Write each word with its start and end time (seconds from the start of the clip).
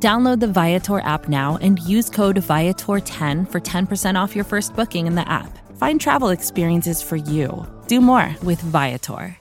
Download 0.00 0.38
the 0.38 0.46
Viator 0.46 1.00
app 1.00 1.28
now 1.28 1.58
and 1.60 1.80
use 1.80 2.08
code 2.08 2.36
Viator10 2.36 3.50
for 3.50 3.60
10% 3.60 4.14
off 4.14 4.36
your 4.36 4.44
first 4.44 4.76
booking 4.76 5.08
in 5.08 5.16
the 5.16 5.28
app. 5.28 5.58
Find 5.76 6.00
travel 6.00 6.28
experiences 6.28 7.02
for 7.02 7.16
you. 7.16 7.66
Do 7.88 8.00
more 8.00 8.36
with 8.44 8.60
Viator. 8.60 9.36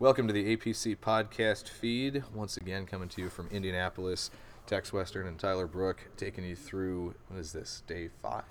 Welcome 0.00 0.26
to 0.26 0.32
the 0.32 0.56
APC 0.56 0.96
podcast 0.96 1.68
feed. 1.68 2.24
Once 2.34 2.56
again, 2.56 2.84
coming 2.84 3.08
to 3.10 3.22
you 3.22 3.28
from 3.28 3.46
Indianapolis, 3.52 4.32
Tex 4.66 4.92
Western, 4.92 5.28
and 5.28 5.38
Tyler 5.38 5.68
Brooke, 5.68 6.08
taking 6.16 6.44
you 6.44 6.56
through 6.56 7.14
what 7.28 7.38
is 7.38 7.52
this 7.52 7.84
day 7.86 8.08
five? 8.20 8.42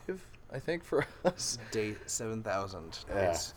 I 0.54 0.60
think 0.60 0.86
for 0.86 1.06
us. 1.26 1.58
Day 1.72 1.96
seven 2.06 2.42
thousand. 2.42 3.00
Yeah. 3.10 3.32
It's, 3.32 3.54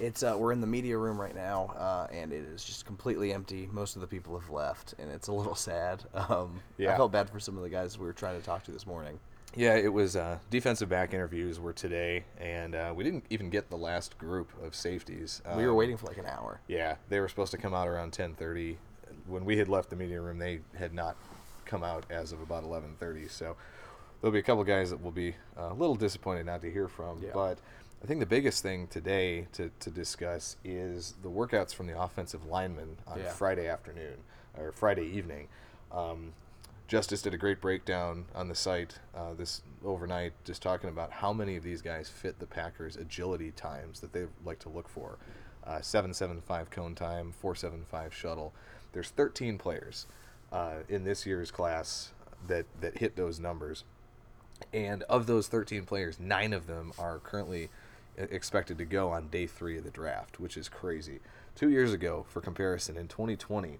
it's 0.00 0.22
uh, 0.22 0.36
we're 0.38 0.52
in 0.52 0.60
the 0.60 0.66
media 0.66 0.96
room 0.98 1.20
right 1.20 1.34
now, 1.34 1.72
uh, 1.76 2.06
and 2.12 2.32
it 2.32 2.44
is 2.44 2.64
just 2.64 2.84
completely 2.86 3.32
empty. 3.32 3.68
Most 3.72 3.96
of 3.96 4.00
the 4.02 4.06
people 4.06 4.38
have 4.38 4.50
left, 4.50 4.94
and 4.98 5.10
it's 5.10 5.28
a 5.28 5.32
little 5.32 5.54
sad. 5.70 6.04
Um, 6.14 6.60
Yeah. 6.78 6.92
I 6.94 6.96
felt 6.96 7.12
bad 7.12 7.30
for 7.30 7.40
some 7.40 7.56
of 7.56 7.62
the 7.62 7.70
guys 7.70 7.98
we 7.98 8.06
were 8.06 8.12
trying 8.12 8.38
to 8.38 8.44
talk 8.44 8.62
to 8.64 8.70
this 8.72 8.86
morning. 8.86 9.18
Yeah, 9.54 9.74
it 9.76 9.90
was 9.90 10.16
uh, 10.16 10.38
defensive 10.50 10.90
back 10.90 11.14
interviews 11.14 11.58
were 11.58 11.72
today, 11.72 12.24
and 12.38 12.74
uh, 12.74 12.92
we 12.94 13.04
didn't 13.04 13.24
even 13.30 13.48
get 13.48 13.70
the 13.70 13.76
last 13.78 14.18
group 14.18 14.50
of 14.62 14.74
safeties. 14.74 15.40
we 15.56 15.64
were 15.64 15.70
Um, 15.70 15.76
waiting 15.76 15.96
for 15.96 16.06
like 16.08 16.18
an 16.18 16.26
hour. 16.26 16.60
Yeah, 16.68 16.96
they 17.08 17.20
were 17.20 17.28
supposed 17.28 17.52
to 17.52 17.58
come 17.58 17.72
out 17.72 17.88
around 17.88 18.12
10:30. 18.12 18.76
When 19.26 19.44
we 19.46 19.56
had 19.56 19.68
left 19.68 19.88
the 19.90 19.96
media 19.96 20.20
room, 20.20 20.38
they 20.38 20.60
had 20.78 20.92
not 20.92 21.16
come 21.64 21.82
out 21.82 22.04
as 22.10 22.32
of 22.32 22.42
about 22.42 22.64
11:30. 22.64 23.30
So 23.30 23.56
there'll 24.20 24.32
be 24.32 24.40
a 24.40 24.42
couple 24.42 24.62
guys 24.62 24.90
that 24.90 25.02
will 25.02 25.10
be 25.10 25.34
uh, 25.58 25.70
a 25.70 25.74
little 25.74 25.94
disappointed 25.96 26.44
not 26.44 26.60
to 26.60 26.70
hear 26.70 26.86
from. 26.86 27.22
Yeah. 27.22 27.30
But 27.32 27.58
I 28.02 28.06
think 28.06 28.20
the 28.20 28.26
biggest 28.26 28.62
thing 28.62 28.86
today 28.88 29.48
to, 29.54 29.70
to 29.80 29.90
discuss 29.90 30.56
is 30.64 31.14
the 31.22 31.30
workouts 31.30 31.74
from 31.74 31.86
the 31.86 32.00
offensive 32.00 32.46
linemen 32.46 32.98
on 33.06 33.18
Yeah. 33.18 33.30
Friday 33.30 33.66
afternoon 33.66 34.18
or 34.56 34.70
Friday 34.72 35.06
evening. 35.06 35.48
Um, 35.90 36.34
Justis 36.88 37.22
did 37.22 37.34
a 37.34 37.38
great 37.38 37.60
breakdown 37.60 38.26
on 38.34 38.48
the 38.48 38.54
site 38.54 39.00
uh, 39.14 39.34
this 39.34 39.62
overnight, 39.84 40.34
just 40.44 40.62
talking 40.62 40.88
about 40.88 41.10
how 41.10 41.32
many 41.32 41.56
of 41.56 41.64
these 41.64 41.82
guys 41.82 42.08
fit 42.08 42.38
the 42.38 42.46
Packers' 42.46 42.96
agility 42.96 43.50
times 43.50 44.00
that 44.00 44.12
they 44.12 44.26
like 44.44 44.60
to 44.60 44.68
look 44.68 44.88
for. 44.88 45.18
Uh, 45.66 45.80
775 45.80 46.70
cone 46.70 46.94
time, 46.94 47.32
475 47.32 48.14
shuttle. 48.14 48.54
There's 48.92 49.08
13 49.08 49.58
players 49.58 50.06
uh, 50.52 50.76
in 50.88 51.02
this 51.02 51.26
year's 51.26 51.50
class 51.50 52.12
that, 52.46 52.66
that 52.80 52.98
hit 52.98 53.16
those 53.16 53.40
numbers. 53.40 53.82
And 54.72 55.02
of 55.04 55.26
those 55.26 55.48
13 55.48 55.84
players, 55.86 56.20
nine 56.20 56.52
of 56.52 56.68
them 56.68 56.92
are 57.00 57.18
currently 57.18 57.68
expected 58.16 58.78
to 58.78 58.84
go 58.84 59.10
on 59.10 59.28
day 59.28 59.46
three 59.46 59.78
of 59.78 59.84
the 59.84 59.90
draft, 59.90 60.40
which 60.40 60.56
is 60.56 60.68
crazy. 60.68 61.20
Two 61.54 61.70
years 61.70 61.92
ago, 61.92 62.24
for 62.28 62.40
comparison, 62.40 62.96
in 62.96 63.08
2020, 63.08 63.78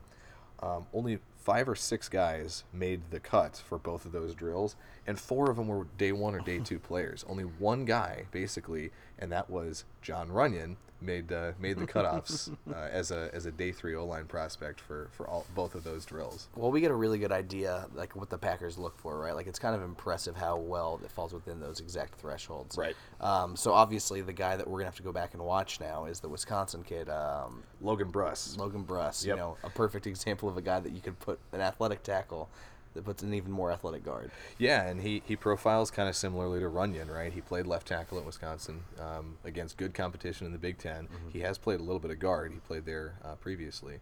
um, 0.62 0.87
only 0.95 1.19
five 1.37 1.69
or 1.69 1.77
six 1.77 2.09
guys 2.09 2.65
made 2.73 3.01
the 3.11 3.20
cut 3.20 3.62
for 3.67 3.78
both 3.78 4.05
of 4.05 4.12
those 4.12 4.34
drills, 4.34 4.75
and 5.06 5.19
four 5.19 5.51
of 5.51 5.56
them 5.56 5.69
were 5.69 5.87
day 5.97 6.12
one 6.12 6.34
or 6.34 6.41
day 6.41 6.59
two 6.65 6.78
players. 6.78 7.25
Only 7.28 7.45
one 7.45 7.84
guy, 7.84 8.27
basically, 8.31 8.91
and 9.19 9.33
that 9.33 9.50
was 9.50 9.84
Jon 10.03 10.28
Runyan, 10.28 10.77
made 11.00 11.33
uh, 11.33 11.53
made 11.61 11.78
the 11.78 11.86
cutoffs 11.86 12.55
uh, 12.72 12.75
as 12.75 13.11
a 13.11 13.31
as 13.33 13.47
a 13.47 13.50
day 13.50 13.72
three 13.72 13.94
O 13.94 14.04
line 14.04 14.27
prospect 14.27 14.81
for 14.81 15.09
for 15.12 15.27
all 15.28 15.47
both 15.54 15.75
of 15.75 15.84
those 15.84 16.04
drills. 16.04 16.49
Well, 16.56 16.71
we 16.71 16.81
get 16.81 16.91
a 16.91 16.94
really 16.94 17.19
good 17.19 17.32
idea, 17.32 17.87
like 17.94 18.16
what 18.16 18.31
the 18.31 18.38
Packers 18.38 18.78
look 18.78 18.99
for, 18.99 19.19
right? 19.19 19.34
Like 19.34 19.47
it's 19.47 19.59
kind 19.59 19.75
of 19.75 19.82
impressive 19.82 20.37
how 20.37 20.56
well 20.56 21.00
it 21.05 21.10
falls 21.10 21.32
within 21.32 21.60
those 21.60 21.81
exact 21.81 22.15
thresholds. 22.15 22.76
Right. 22.76 22.97
Um, 23.21 23.56
so 23.56 23.72
obviously, 23.72 24.21
the 24.21 24.32
guy 24.32 24.56
that 24.56 24.66
we're 24.66 24.78
gonna 24.78 24.87
have 24.87 24.97
to 24.97 25.03
go 25.03 25.12
back 25.12 25.34
and 25.34 25.43
watch 25.43 25.81
now 25.81 26.06
is 26.06 26.21
the 26.21 26.28
Wisconsin 26.28 26.82
kid, 26.82 27.09
um, 27.09 27.62
Logan 27.81 28.10
Bruss. 28.10 28.56
Logan 28.59 28.84
Bruss. 28.84 29.25
Yep. 29.25 29.37
You 29.37 29.41
know, 29.41 29.56
a 29.65 29.71
perfect 29.71 30.06
example 30.06 30.49
of 30.49 30.56
a 30.56 30.62
guy 30.62 30.81
that 30.81 30.93
you 30.93 31.00
could 31.00 31.19
put 31.19 31.38
an 31.53 31.60
athletic 31.60 32.03
tackle 32.03 32.49
that 32.97 33.05
puts 33.05 33.23
an 33.23 33.33
even 33.33 33.53
more 33.53 33.71
athletic 33.71 34.05
guard. 34.05 34.31
Yeah, 34.59 34.87
and 34.87 35.01
he, 35.01 35.23
he 35.27 35.37
profiles 35.37 35.91
kind 35.91 36.09
of 36.09 36.17
similarly 36.17 36.61
to 36.61 36.67
Runyan, 36.67 37.15
right? 37.15 37.33
He 37.33 37.41
played 37.41 37.67
left 37.67 37.87
tackle 37.87 38.19
at 38.19 38.25
Wisconsin 38.25 38.81
um, 39.01 39.39
against 39.45 39.77
good 39.77 39.95
competition 39.95 40.47
in 40.47 40.53
the 40.53 40.59
Big 40.59 40.79
10 40.79 41.09
He 41.33 41.41
has 41.41 41.59
played 41.59 41.81
a 41.81 41.83
little 41.83 42.01
bit 42.01 42.11
of 42.11 42.19
guard. 42.19 42.53
He 42.53 42.59
played 42.59 42.85
there 42.85 43.15
uh, 43.25 43.35
previously, 43.37 43.99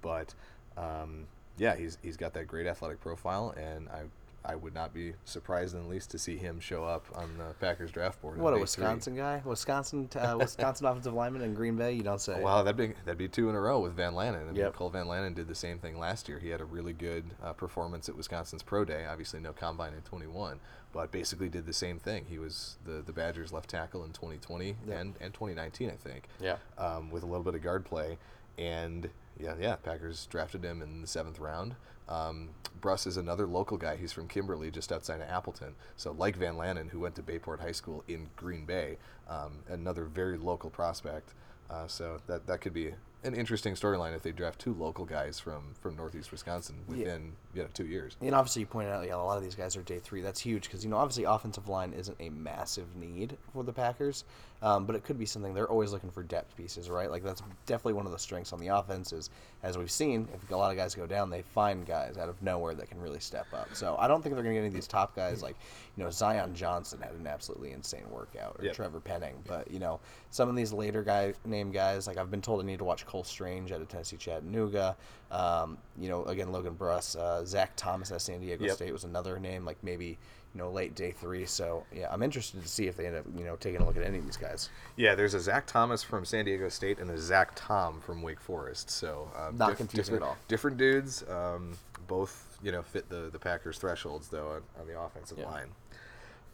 but 0.00 0.34
um, 0.76 1.26
yeah, 1.58 1.76
he's 1.76 1.98
he's 2.02 2.16
got 2.16 2.34
that 2.34 2.46
great 2.46 2.66
athletic 2.66 3.00
profile, 3.00 3.54
and 3.56 3.88
I 3.88 4.02
I 4.48 4.54
would 4.54 4.74
not 4.74 4.94
be 4.94 5.12
surprised 5.24 5.74
in 5.74 5.82
the 5.82 5.88
least 5.88 6.10
to 6.12 6.18
see 6.18 6.36
him 6.36 6.60
show 6.60 6.84
up 6.84 7.04
on 7.14 7.36
the 7.36 7.52
Packers 7.60 7.90
draft 7.90 8.22
board. 8.22 8.38
What 8.38 8.52
a 8.52 8.56
day 8.56 8.58
three. 8.58 8.60
Wisconsin 8.62 9.16
guy, 9.16 9.42
Wisconsin, 9.44 10.08
uh, 10.16 10.36
Wisconsin 10.38 10.86
offensive 10.86 11.14
lineman 11.14 11.42
in 11.42 11.52
Green 11.54 11.76
Bay. 11.76 11.92
You 11.92 12.02
don't 12.02 12.20
say. 12.20 12.40
Wow, 12.40 12.62
that'd 12.62 12.76
be 12.76 12.94
that'd 13.04 13.18
be 13.18 13.28
two 13.28 13.48
in 13.50 13.54
a 13.56 13.60
row 13.60 13.80
with 13.80 13.94
Van 13.94 14.12
Lanen. 14.12 14.42
I 14.42 14.44
mean, 14.44 14.54
Yep. 14.56 14.74
Cole 14.74 14.90
Van 14.90 15.06
Lanen 15.06 15.34
did 15.34 15.48
the 15.48 15.54
same 15.54 15.78
thing 15.78 15.98
last 15.98 16.28
year. 16.28 16.38
He 16.38 16.48
had 16.48 16.60
a 16.60 16.64
really 16.64 16.92
good 16.92 17.24
uh, 17.42 17.52
performance 17.54 18.08
at 18.08 18.16
Wisconsin's 18.16 18.62
pro 18.62 18.84
day. 18.84 19.04
Obviously, 19.06 19.40
no 19.40 19.52
combine 19.52 19.92
in 19.94 20.00
21, 20.02 20.60
but 20.92 21.10
basically 21.10 21.48
did 21.48 21.66
the 21.66 21.72
same 21.72 21.98
thing. 21.98 22.24
He 22.28 22.38
was 22.38 22.76
the 22.84 23.02
the 23.04 23.12
Badgers 23.12 23.52
left 23.52 23.68
tackle 23.70 24.04
in 24.04 24.12
2020 24.12 24.76
Yep. 24.86 25.00
and 25.00 25.14
and 25.20 25.34
2019, 25.34 25.90
I 25.90 25.92
think. 25.96 26.28
Yeah. 26.40 26.56
Um, 26.78 27.10
with 27.10 27.22
a 27.22 27.26
little 27.26 27.42
bit 27.44 27.54
of 27.54 27.62
guard 27.62 27.84
play, 27.84 28.18
and 28.58 29.10
yeah, 29.38 29.54
yeah, 29.60 29.76
Packers 29.76 30.26
drafted 30.26 30.64
him 30.64 30.80
in 30.82 31.00
the 31.02 31.06
seventh 31.06 31.38
round. 31.40 31.74
Um, 32.08 32.50
Bruss 32.80 33.06
is 33.06 33.16
another 33.16 33.46
local 33.46 33.76
guy. 33.76 33.96
He's 33.96 34.12
from 34.12 34.28
Kimberly, 34.28 34.70
just 34.70 34.92
outside 34.92 35.20
of 35.20 35.28
Appleton. 35.28 35.74
So, 35.96 36.12
like 36.12 36.36
Van 36.36 36.54
Lanen, 36.54 36.90
who 36.90 37.00
went 37.00 37.14
to 37.16 37.22
Bayport 37.22 37.60
High 37.60 37.72
School 37.72 38.04
in 38.06 38.28
Green 38.36 38.64
Bay, 38.64 38.98
um, 39.28 39.60
another 39.68 40.04
very 40.04 40.38
local 40.38 40.70
prospect. 40.70 41.34
Uh, 41.68 41.86
so 41.88 42.18
that 42.28 42.46
that 42.46 42.60
could 42.60 42.72
be 42.72 42.92
an 43.24 43.34
interesting 43.34 43.74
storyline 43.74 44.14
if 44.14 44.22
they 44.22 44.30
draft 44.30 44.60
two 44.60 44.72
local 44.74 45.04
guys 45.04 45.40
from 45.40 45.74
from 45.80 45.96
Northeast 45.96 46.30
Wisconsin 46.30 46.76
within 46.86 47.32
you 47.54 47.62
know 47.62 47.68
two 47.74 47.86
years. 47.86 48.16
And 48.20 48.34
obviously, 48.34 48.60
you 48.60 48.66
pointed 48.66 48.92
out, 48.92 49.04
yeah, 49.04 49.16
a 49.16 49.18
lot 49.18 49.36
of 49.36 49.42
these 49.42 49.56
guys 49.56 49.76
are 49.76 49.82
day 49.82 49.98
three. 49.98 50.22
That's 50.22 50.40
huge 50.40 50.64
because 50.64 50.84
you 50.84 50.90
know, 50.90 50.96
obviously, 50.96 51.24
offensive 51.24 51.68
line 51.68 51.92
isn't 51.92 52.16
a 52.20 52.28
massive 52.28 52.94
need 52.94 53.36
for 53.52 53.64
the 53.64 53.72
Packers, 53.72 54.24
um, 54.62 54.86
but 54.86 54.96
it 54.96 55.04
could 55.04 55.18
be 55.18 55.26
something 55.26 55.52
they're 55.54 55.68
always 55.70 55.92
looking 55.92 56.10
for 56.10 56.22
depth 56.22 56.56
pieces, 56.56 56.88
right? 56.90 57.10
Like 57.10 57.22
that's 57.22 57.42
definitely 57.66 57.94
one 57.94 58.06
of 58.06 58.12
the 58.12 58.18
strengths 58.18 58.52
on 58.52 58.58
the 58.60 58.68
offense 58.68 59.12
is, 59.12 59.30
as 59.62 59.76
we've 59.76 59.90
seen, 59.90 60.28
if 60.34 60.50
a 60.50 60.56
lot 60.56 60.70
of 60.70 60.76
guys 60.76 60.94
go 60.94 61.06
down, 61.06 61.30
they 61.30 61.42
find 61.42 61.86
guys 61.86 62.16
out 62.16 62.28
of 62.28 62.40
nowhere 62.42 62.74
that 62.74 62.88
can 62.88 63.00
really 63.00 63.20
step 63.20 63.46
up. 63.52 63.68
So 63.74 63.96
I 63.98 64.08
don't 64.08 64.22
think 64.22 64.34
they're 64.34 64.42
going 64.44 64.54
to 64.54 64.60
get 64.60 64.66
any 64.66 64.68
of 64.68 64.74
these 64.74 64.86
top 64.86 65.14
guys 65.14 65.42
like, 65.42 65.56
you 65.96 66.04
know, 66.04 66.10
Zion 66.10 66.54
Johnson 66.54 67.00
had 67.00 67.12
an 67.12 67.26
absolutely 67.26 67.72
insane 67.72 68.04
workout, 68.10 68.56
or 68.58 68.64
Yep. 68.64 68.74
Trevor 68.74 69.00
Penning, 69.00 69.34
but 69.46 69.70
you 69.70 69.78
know, 69.78 70.00
some 70.30 70.48
of 70.48 70.56
these 70.56 70.72
later 70.72 71.02
guy 71.02 71.32
name 71.44 71.70
guys, 71.70 72.06
like 72.06 72.16
I've 72.18 72.30
been 72.30 72.42
told 72.42 72.60
I 72.62 72.66
need 72.66 72.78
to 72.78 72.84
watch 72.84 73.06
Cole 73.06 73.24
Strange 73.24 73.72
out 73.72 73.80
of 73.80 73.88
Tennessee 73.88 74.16
Chattanooga. 74.16 74.96
Um, 75.30 75.78
you 75.98 76.08
know, 76.08 76.24
again 76.24 76.52
Logan 76.52 76.74
Bruss, 76.74 77.16
uh, 77.16 77.44
Zach 77.44 77.72
Thomas 77.76 78.10
at 78.12 78.20
San 78.22 78.40
Diego 78.40 78.64
Yep. 78.64 78.74
State 78.76 78.92
was 78.92 79.04
another 79.04 79.38
name, 79.38 79.64
like 79.64 79.76
maybe 79.82 80.18
you 80.56 80.62
know 80.62 80.70
late 80.70 80.94
day 80.94 81.10
three. 81.10 81.44
So 81.44 81.84
yeah, 81.94 82.08
I'm 82.10 82.22
interested 82.22 82.62
to 82.62 82.68
see 82.68 82.86
if 82.86 82.96
they 82.96 83.06
end 83.06 83.16
up 83.16 83.24
you 83.36 83.44
know 83.44 83.56
taking 83.56 83.82
a 83.82 83.84
look 83.84 83.96
at 83.98 84.02
any 84.02 84.16
of 84.18 84.24
these 84.24 84.38
guys. 84.38 84.70
Yeah, 84.96 85.14
there's 85.14 85.34
a 85.34 85.40
Zach 85.40 85.66
Thomas 85.66 86.02
from 86.02 86.24
San 86.24 86.46
Diego 86.46 86.70
State 86.70 86.98
and 86.98 87.10
a 87.10 87.18
Zach 87.18 87.50
Tom 87.54 88.00
from 88.00 88.22
Wake 88.22 88.40
Forest. 88.40 88.88
So 88.90 89.30
um, 89.36 89.58
Not 89.58 89.76
confusing 89.76 90.14
different, 90.14 90.22
at 90.22 90.28
all. 90.28 90.36
Different 90.48 90.78
dudes. 90.78 91.22
Um, 91.28 91.76
both 92.08 92.58
you 92.62 92.72
know 92.72 92.80
fit 92.82 93.08
the 93.10 93.28
the 93.30 93.38
Packers 93.38 93.76
thresholds 93.76 94.28
though 94.28 94.48
on, 94.52 94.62
on 94.80 94.86
the 94.86 94.98
offensive 94.98 95.36
Yeah. 95.38 95.50
line. 95.50 95.68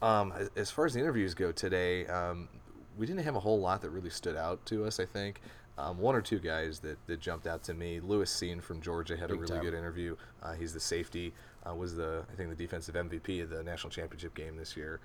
Um, 0.01 0.33
as- 0.57 0.69
far 0.69 0.85
as 0.85 0.93
the 0.93 0.99
interviews 0.99 1.33
go 1.33 1.53
today, 1.53 2.05
um, 2.07 2.49
we 2.97 3.05
didn't 3.05 3.23
have 3.23 3.35
a 3.37 3.39
whole 3.39 3.61
lot 3.61 3.81
that 3.83 3.89
really 3.91 4.09
stood 4.09 4.35
out 4.35 4.65
to 4.65 4.83
us. 4.83 4.99
I 4.99 5.05
think 5.05 5.39
um, 5.77 5.97
one 5.97 6.13
or 6.13 6.21
two 6.21 6.39
guys 6.39 6.79
that, 6.79 6.97
that 7.07 7.21
jumped 7.21 7.47
out 7.47 7.63
to 7.63 7.73
me. 7.73 8.01
Lewis 8.01 8.29
Cine 8.29 8.61
from 8.61 8.81
Georgia 8.81 9.15
had 9.15 9.31
a 9.31 9.35
really 9.35 9.47
time. 9.47 9.61
good 9.63 9.73
interview. 9.73 10.17
Uh, 10.41 10.53
he's 10.53 10.73
the 10.73 10.79
safety. 10.79 11.33
Uh, 11.67 11.73
was 11.73 11.95
the 11.95 12.23
I 12.31 12.35
think 12.35 12.49
the 12.49 12.55
defensive 12.55 12.95
MVP 12.95 13.41
of 13.41 13.49
the 13.49 13.63
national 13.63 13.89
championship 13.89 14.35
game 14.35 14.55
this 14.57 14.75
year. 14.75 14.99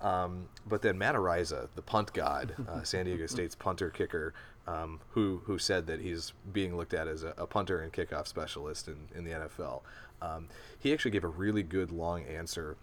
Um, 0.00 0.48
but 0.66 0.82
then 0.82 0.98
Matt 0.98 1.14
Araiza, 1.14 1.68
the 1.74 1.82
punt 1.82 2.12
god, 2.12 2.54
uh, 2.68 2.82
San 2.82 3.04
Diego 3.06 3.26
State's 3.26 3.54
punter 3.54 3.88
kicker, 3.88 4.34
um, 4.66 5.00
who 5.10 5.40
who 5.44 5.58
said 5.58 5.86
that 5.86 6.00
he's 6.00 6.32
being 6.52 6.76
looked 6.76 6.94
at 6.94 7.08
as 7.08 7.22
a, 7.22 7.34
a 7.38 7.46
punter 7.46 7.80
and 7.80 7.92
kickoff 7.92 8.26
specialist 8.26 8.88
in, 8.88 8.96
in 9.14 9.24
the 9.24 9.30
NFL. 9.30 9.82
Um, 10.20 10.48
he 10.78 10.92
actually 10.92 11.10
gave 11.12 11.24
a 11.24 11.28
really 11.28 11.62
good 11.62 11.90
long 11.90 12.24
answer 12.24 12.76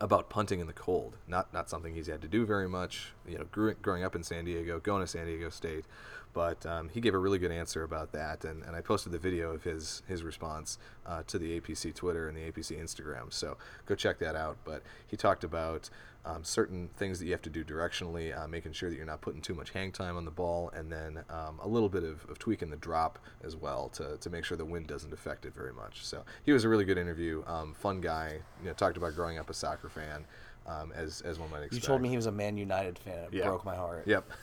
about 0.00 0.28
punting 0.28 0.60
in 0.60 0.66
the 0.66 0.72
cold. 0.72 1.16
Not 1.28 1.52
not 1.52 1.68
something 1.68 1.94
he's 1.94 2.06
had 2.06 2.22
to 2.22 2.28
do 2.28 2.44
very 2.44 2.68
much. 2.68 3.12
You 3.26 3.38
know, 3.38 3.44
grew, 3.44 3.74
growing 3.74 4.04
up 4.04 4.14
in 4.14 4.22
San 4.22 4.44
Diego, 4.44 4.80
going 4.80 5.02
to 5.02 5.06
San 5.06 5.26
Diego 5.26 5.50
State, 5.50 5.84
but 6.32 6.66
um, 6.66 6.88
he 6.88 7.00
gave 7.00 7.14
a 7.14 7.18
really 7.18 7.38
good 7.38 7.52
answer 7.52 7.84
about 7.84 8.12
that, 8.12 8.44
and, 8.44 8.62
and 8.64 8.74
I 8.74 8.80
posted 8.80 9.12
the 9.12 9.18
video 9.18 9.52
of 9.52 9.62
his 9.62 10.02
his 10.08 10.22
response 10.22 10.78
uh, 11.06 11.22
to 11.28 11.38
the 11.38 11.60
APC 11.60 11.94
Twitter 11.94 12.28
and 12.28 12.36
the 12.36 12.50
APC 12.50 12.80
Instagram. 12.82 13.32
So 13.32 13.56
go 13.86 13.94
check 13.94 14.18
that 14.18 14.36
out. 14.36 14.56
But 14.64 14.82
he 15.06 15.16
talked 15.16 15.44
about 15.44 15.88
um, 16.26 16.42
certain 16.42 16.88
things 16.96 17.18
that 17.18 17.26
you 17.26 17.32
have 17.32 17.42
to 17.42 17.50
do 17.50 17.64
directionally, 17.64 18.36
uh, 18.38 18.48
making 18.48 18.72
sure 18.72 18.88
that 18.88 18.96
you're 18.96 19.04
not 19.04 19.20
putting 19.20 19.40
too 19.42 19.54
much 19.54 19.70
hang 19.70 19.92
time 19.92 20.16
on 20.16 20.24
the 20.24 20.30
ball, 20.30 20.70
and 20.74 20.90
then 20.90 21.22
um, 21.28 21.60
a 21.62 21.68
little 21.68 21.88
bit 21.88 22.02
of, 22.02 22.24
of 22.30 22.38
tweaking 22.38 22.70
the 22.70 22.76
drop 22.76 23.18
as 23.42 23.54
well 23.56 23.88
to, 23.90 24.16
to 24.18 24.30
make 24.30 24.44
sure 24.44 24.56
the 24.56 24.64
wind 24.64 24.86
doesn't 24.86 25.12
affect 25.12 25.44
it 25.44 25.54
very 25.54 25.72
much. 25.72 26.04
So 26.04 26.24
he 26.44 26.52
was 26.52 26.64
a 26.64 26.68
really 26.68 26.84
good 26.84 26.98
interview, 26.98 27.42
um, 27.46 27.74
fun 27.74 28.00
guy. 28.00 28.38
You 28.62 28.68
know, 28.68 28.72
talked 28.72 28.96
about 28.96 29.14
growing 29.14 29.38
up 29.38 29.50
a 29.50 29.54
soccer 29.54 29.88
fan, 29.88 30.24
um, 30.66 30.92
as 30.94 31.20
as 31.20 31.38
one 31.38 31.50
might 31.50 31.58
expect. 31.62 31.74
You 31.82 31.86
told 31.86 32.00
me 32.00 32.08
he 32.08 32.16
was 32.16 32.26
a 32.26 32.32
Man 32.32 32.56
United 32.56 32.98
fan. 32.98 33.24
It 33.24 33.34
Yeah. 33.34 33.44
broke 33.44 33.64
my 33.64 33.76
heart. 33.76 34.06
Yep. 34.06 34.24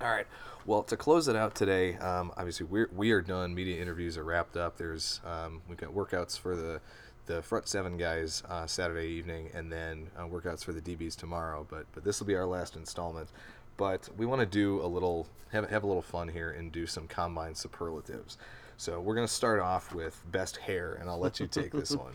All 0.00 0.08
right. 0.10 0.26
Well, 0.66 0.82
to 0.84 0.96
close 0.96 1.28
it 1.28 1.36
out 1.36 1.54
today, 1.54 1.94
um, 1.96 2.32
obviously 2.36 2.66
we're 2.66 2.90
we 2.94 3.12
are 3.12 3.22
done. 3.22 3.54
Media 3.54 3.80
interviews 3.80 4.18
are 4.18 4.24
wrapped 4.24 4.56
up. 4.56 4.76
There's 4.76 5.20
um, 5.24 5.62
we've 5.68 5.78
got 5.78 5.90
workouts 5.94 6.38
for 6.38 6.56
the 6.56 6.80
the 7.26 7.42
front 7.42 7.68
seven 7.68 7.96
guys 7.96 8.42
uh, 8.48 8.66
Saturday 8.66 9.08
evening, 9.08 9.50
and 9.54 9.70
then 9.70 10.08
uh, 10.16 10.22
workouts 10.22 10.64
for 10.64 10.72
the 10.72 10.80
DBs 10.80 11.16
tomorrow. 11.16 11.66
But 11.68 11.86
but 11.92 12.04
this 12.04 12.20
will 12.20 12.26
be 12.26 12.36
our 12.36 12.46
last 12.46 12.76
installment. 12.76 13.30
But 13.76 14.08
we 14.16 14.24
want 14.24 14.40
to 14.40 14.46
do 14.46 14.80
a 14.82 14.86
little 14.86 15.26
have 15.50 15.68
have 15.68 15.84
a 15.84 15.86
little 15.86 16.02
fun 16.02 16.28
here 16.28 16.50
and 16.50 16.72
do 16.72 16.86
some 16.86 17.06
combine 17.06 17.54
superlatives. 17.54 18.38
So 18.76 19.00
we're 19.00 19.14
gonna 19.14 19.28
start 19.28 19.60
off 19.60 19.94
with 19.94 20.20
best 20.30 20.56
hair, 20.56 20.94
and 21.00 21.08
I'll 21.08 21.18
let 21.18 21.40
you 21.40 21.46
take 21.46 21.72
this 21.72 21.90
one. 21.96 22.12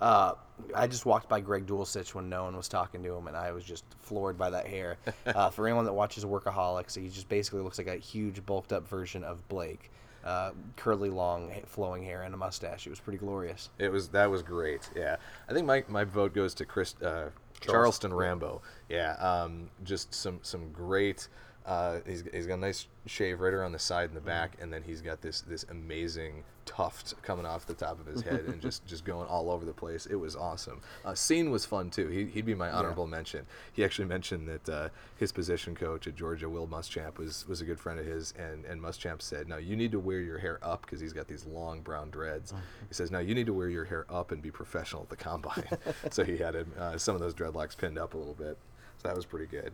Uh, 0.00 0.32
I 0.74 0.86
just 0.86 1.04
walked 1.04 1.28
by 1.28 1.40
Greg 1.40 1.66
Dulcich 1.66 2.14
when 2.14 2.28
no 2.28 2.44
one 2.44 2.56
was 2.56 2.68
talking 2.68 3.02
to 3.02 3.14
him, 3.14 3.28
and 3.28 3.36
I 3.36 3.52
was 3.52 3.64
just 3.64 3.84
floored 4.00 4.38
by 4.38 4.50
that 4.50 4.66
hair. 4.66 4.96
Uh, 5.26 5.48
for 5.48 5.66
anyone 5.66 5.84
that 5.84 5.92
watches 5.92 6.24
Workaholics, 6.24 7.00
he 7.00 7.08
just 7.08 7.28
basically 7.28 7.60
looks 7.60 7.78
like 7.78 7.86
a 7.86 7.96
huge, 7.96 8.44
bulked 8.46 8.72
up 8.72 8.88
version 8.88 9.22
of 9.22 9.46
Blake. 9.48 9.90
Uh, 10.24 10.50
curly, 10.76 11.08
long, 11.08 11.50
flowing 11.66 12.02
hair 12.02 12.22
and 12.22 12.34
a 12.34 12.36
mustache. 12.36 12.86
It 12.86 12.90
was 12.90 13.00
pretty 13.00 13.18
glorious. 13.18 13.70
It 13.78 13.90
was 13.90 14.08
that 14.10 14.30
was 14.30 14.42
great. 14.42 14.90
Yeah, 14.94 15.16
I 15.48 15.52
think 15.54 15.66
my, 15.66 15.82
my 15.88 16.04
vote 16.04 16.34
goes 16.34 16.52
to 16.54 16.66
Chris 16.66 16.94
uh, 17.02 17.30
Charleston 17.60 18.12
Rambo. 18.12 18.60
Yeah, 18.88 19.12
um, 19.14 19.70
just 19.84 20.14
some 20.14 20.40
some 20.42 20.70
great. 20.72 21.28
Uh, 21.66 21.98
he's, 22.06 22.24
he's 22.32 22.46
got 22.46 22.54
a 22.54 22.60
nice 22.60 22.86
shave 23.06 23.40
right 23.40 23.52
around 23.52 23.72
the 23.72 23.78
side 23.78 24.08
and 24.08 24.16
the 24.16 24.20
back, 24.20 24.56
and 24.60 24.72
then 24.72 24.82
he's 24.82 25.00
got 25.00 25.20
this 25.20 25.42
this 25.42 25.64
amazing 25.70 26.42
tuft 26.64 27.20
coming 27.22 27.44
off 27.44 27.66
the 27.66 27.74
top 27.74 27.98
of 27.98 28.06
his 28.06 28.22
head 28.22 28.44
and 28.46 28.60
just, 28.60 28.86
just 28.86 29.04
going 29.04 29.26
all 29.26 29.50
over 29.50 29.64
the 29.64 29.72
place. 29.72 30.06
It 30.06 30.14
was 30.14 30.36
awesome. 30.36 30.80
Uh, 31.04 31.10
Cine 31.10 31.50
was 31.50 31.66
fun 31.66 31.90
too. 31.90 32.08
He, 32.08 32.26
he'd 32.26 32.46
be 32.46 32.54
my 32.54 32.70
honorable 32.70 33.06
mention. 33.06 33.44
He 33.72 33.84
actually 33.84 34.06
mentioned 34.06 34.48
that 34.48 34.68
uh, 34.68 34.88
his 35.16 35.32
position 35.32 35.74
coach 35.74 36.06
at 36.06 36.14
Georgia, 36.14 36.48
Will 36.48 36.68
Muschamp, 36.68 37.18
was 37.18 37.46
was 37.48 37.60
a 37.60 37.64
good 37.64 37.78
friend 37.78 37.98
of 37.98 38.06
his, 38.06 38.32
and 38.38 38.64
and 38.64 38.80
Muschamp 38.80 39.20
said, 39.20 39.48
"No, 39.48 39.56
you 39.56 39.76
need 39.76 39.92
to 39.92 40.00
wear 40.00 40.20
your 40.20 40.38
hair 40.38 40.58
up 40.62 40.82
because 40.82 41.00
he's 41.00 41.12
got 41.12 41.26
these 41.26 41.44
long 41.44 41.80
brown 41.80 42.10
dreads." 42.10 42.52
He 42.88 42.94
says, 42.94 43.10
"No, 43.10 43.18
you 43.18 43.34
need 43.34 43.46
to 43.46 43.52
wear 43.52 43.68
your 43.68 43.84
hair 43.84 44.06
up 44.08 44.32
and 44.32 44.40
be 44.40 44.50
professional 44.50 45.02
at 45.02 45.08
the 45.08 45.16
combine." 45.16 45.66
so 46.10 46.24
he 46.24 46.36
had 46.38 46.54
him, 46.54 46.72
uh, 46.78 46.96
some 46.96 47.14
of 47.14 47.20
those 47.20 47.34
dreadlocks 47.34 47.76
pinned 47.76 47.98
up 47.98 48.14
a 48.14 48.16
little 48.16 48.34
bit. 48.34 48.56
So 48.98 49.08
that 49.08 49.16
was 49.16 49.26
pretty 49.26 49.46
good. 49.46 49.72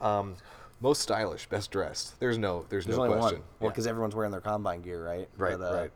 Um, 0.00 0.36
most 0.80 1.02
stylish, 1.02 1.46
best 1.48 1.70
dressed. 1.70 2.18
There's 2.20 2.38
no, 2.38 2.64
there's, 2.68 2.84
There's 2.86 2.98
no 2.98 3.06
question. 3.06 3.20
one. 3.20 3.32
Well, 3.32 3.42
Yeah. 3.62 3.68
because 3.68 3.86
everyone's 3.86 4.14
wearing 4.14 4.30
their 4.30 4.40
combine 4.40 4.82
gear, 4.82 5.04
right? 5.04 5.28
Right, 5.36 5.58
But, 5.58 5.64
uh, 5.64 5.76
right. 5.76 5.90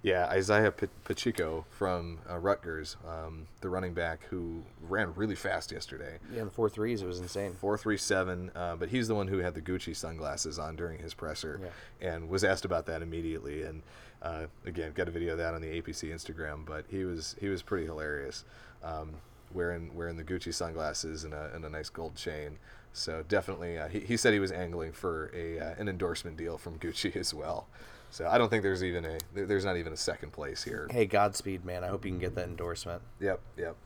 Yeah, 0.00 0.26
Isaiah 0.26 0.70
P- 0.70 0.86
Pacheco 1.02 1.64
from 1.70 2.20
uh, 2.30 2.38
Rutgers, 2.38 2.96
um, 3.06 3.48
the 3.62 3.68
running 3.68 3.94
back 3.94 4.22
who 4.30 4.62
ran 4.82 5.12
really 5.16 5.34
fast 5.34 5.72
yesterday. 5.72 6.18
Yeah, 6.32 6.44
the 6.44 6.50
four 6.50 6.70
threes, 6.70 7.02
it 7.02 7.06
was 7.06 7.18
insane. 7.18 7.56
Four 7.60 7.76
three 7.76 7.96
seven, 7.96 8.52
uh, 8.54 8.76
but 8.76 8.90
he's 8.90 9.08
the 9.08 9.16
one 9.16 9.26
who 9.26 9.38
had 9.38 9.54
the 9.54 9.60
Gucci 9.60 9.96
sunglasses 9.96 10.56
on 10.56 10.76
during 10.76 11.00
his 11.00 11.14
presser, 11.14 11.60
and 12.00 12.28
was 12.28 12.44
asked 12.44 12.64
about 12.64 12.86
that 12.86 13.02
immediately. 13.02 13.64
And 13.64 13.82
uh, 14.22 14.46
again, 14.64 14.92
got 14.94 15.08
a 15.08 15.10
video 15.10 15.32
of 15.32 15.38
that 15.38 15.54
on 15.54 15.60
the 15.62 15.82
APC 15.82 16.14
Instagram. 16.14 16.64
But 16.64 16.84
he 16.88 17.02
was 17.04 17.34
he 17.40 17.48
was 17.48 17.62
pretty 17.62 17.86
hilarious, 17.86 18.44
um, 18.84 19.14
wearing 19.52 19.94
wearing 19.94 20.16
the 20.16 20.24
Gucci 20.24 20.52
sunglasses 20.52 21.24
and 21.24 21.34
a, 21.34 21.50
and 21.54 21.64
a 21.64 21.68
nice 21.68 21.88
gold 21.88 22.14
chain. 22.16 22.58
So 22.92 23.24
definitely, 23.28 23.78
uh, 23.78 23.88
he, 23.88 24.00
he 24.00 24.16
said 24.16 24.32
he 24.32 24.40
was 24.40 24.52
angling 24.52 24.92
for 24.92 25.30
a 25.34 25.58
uh, 25.58 25.74
an 25.78 25.88
endorsement 25.88 26.36
deal 26.36 26.58
from 26.58 26.78
Gucci 26.78 27.14
as 27.16 27.32
well. 27.34 27.66
So 28.10 28.26
I 28.26 28.38
don't 28.38 28.48
think 28.48 28.62
there's 28.62 28.82
even 28.82 29.04
a 29.04 29.18
there's 29.34 29.64
not 29.64 29.76
even 29.76 29.92
a 29.92 29.96
second 29.96 30.32
place 30.32 30.64
here. 30.64 30.88
Hey, 30.90 31.06
Godspeed, 31.06 31.64
man. 31.64 31.84
I 31.84 31.88
hope 31.88 32.04
you 32.04 32.10
can 32.10 32.20
get 32.20 32.34
that 32.36 32.48
endorsement. 32.48 33.02
Yep, 33.20 33.40
yep. 33.56 33.76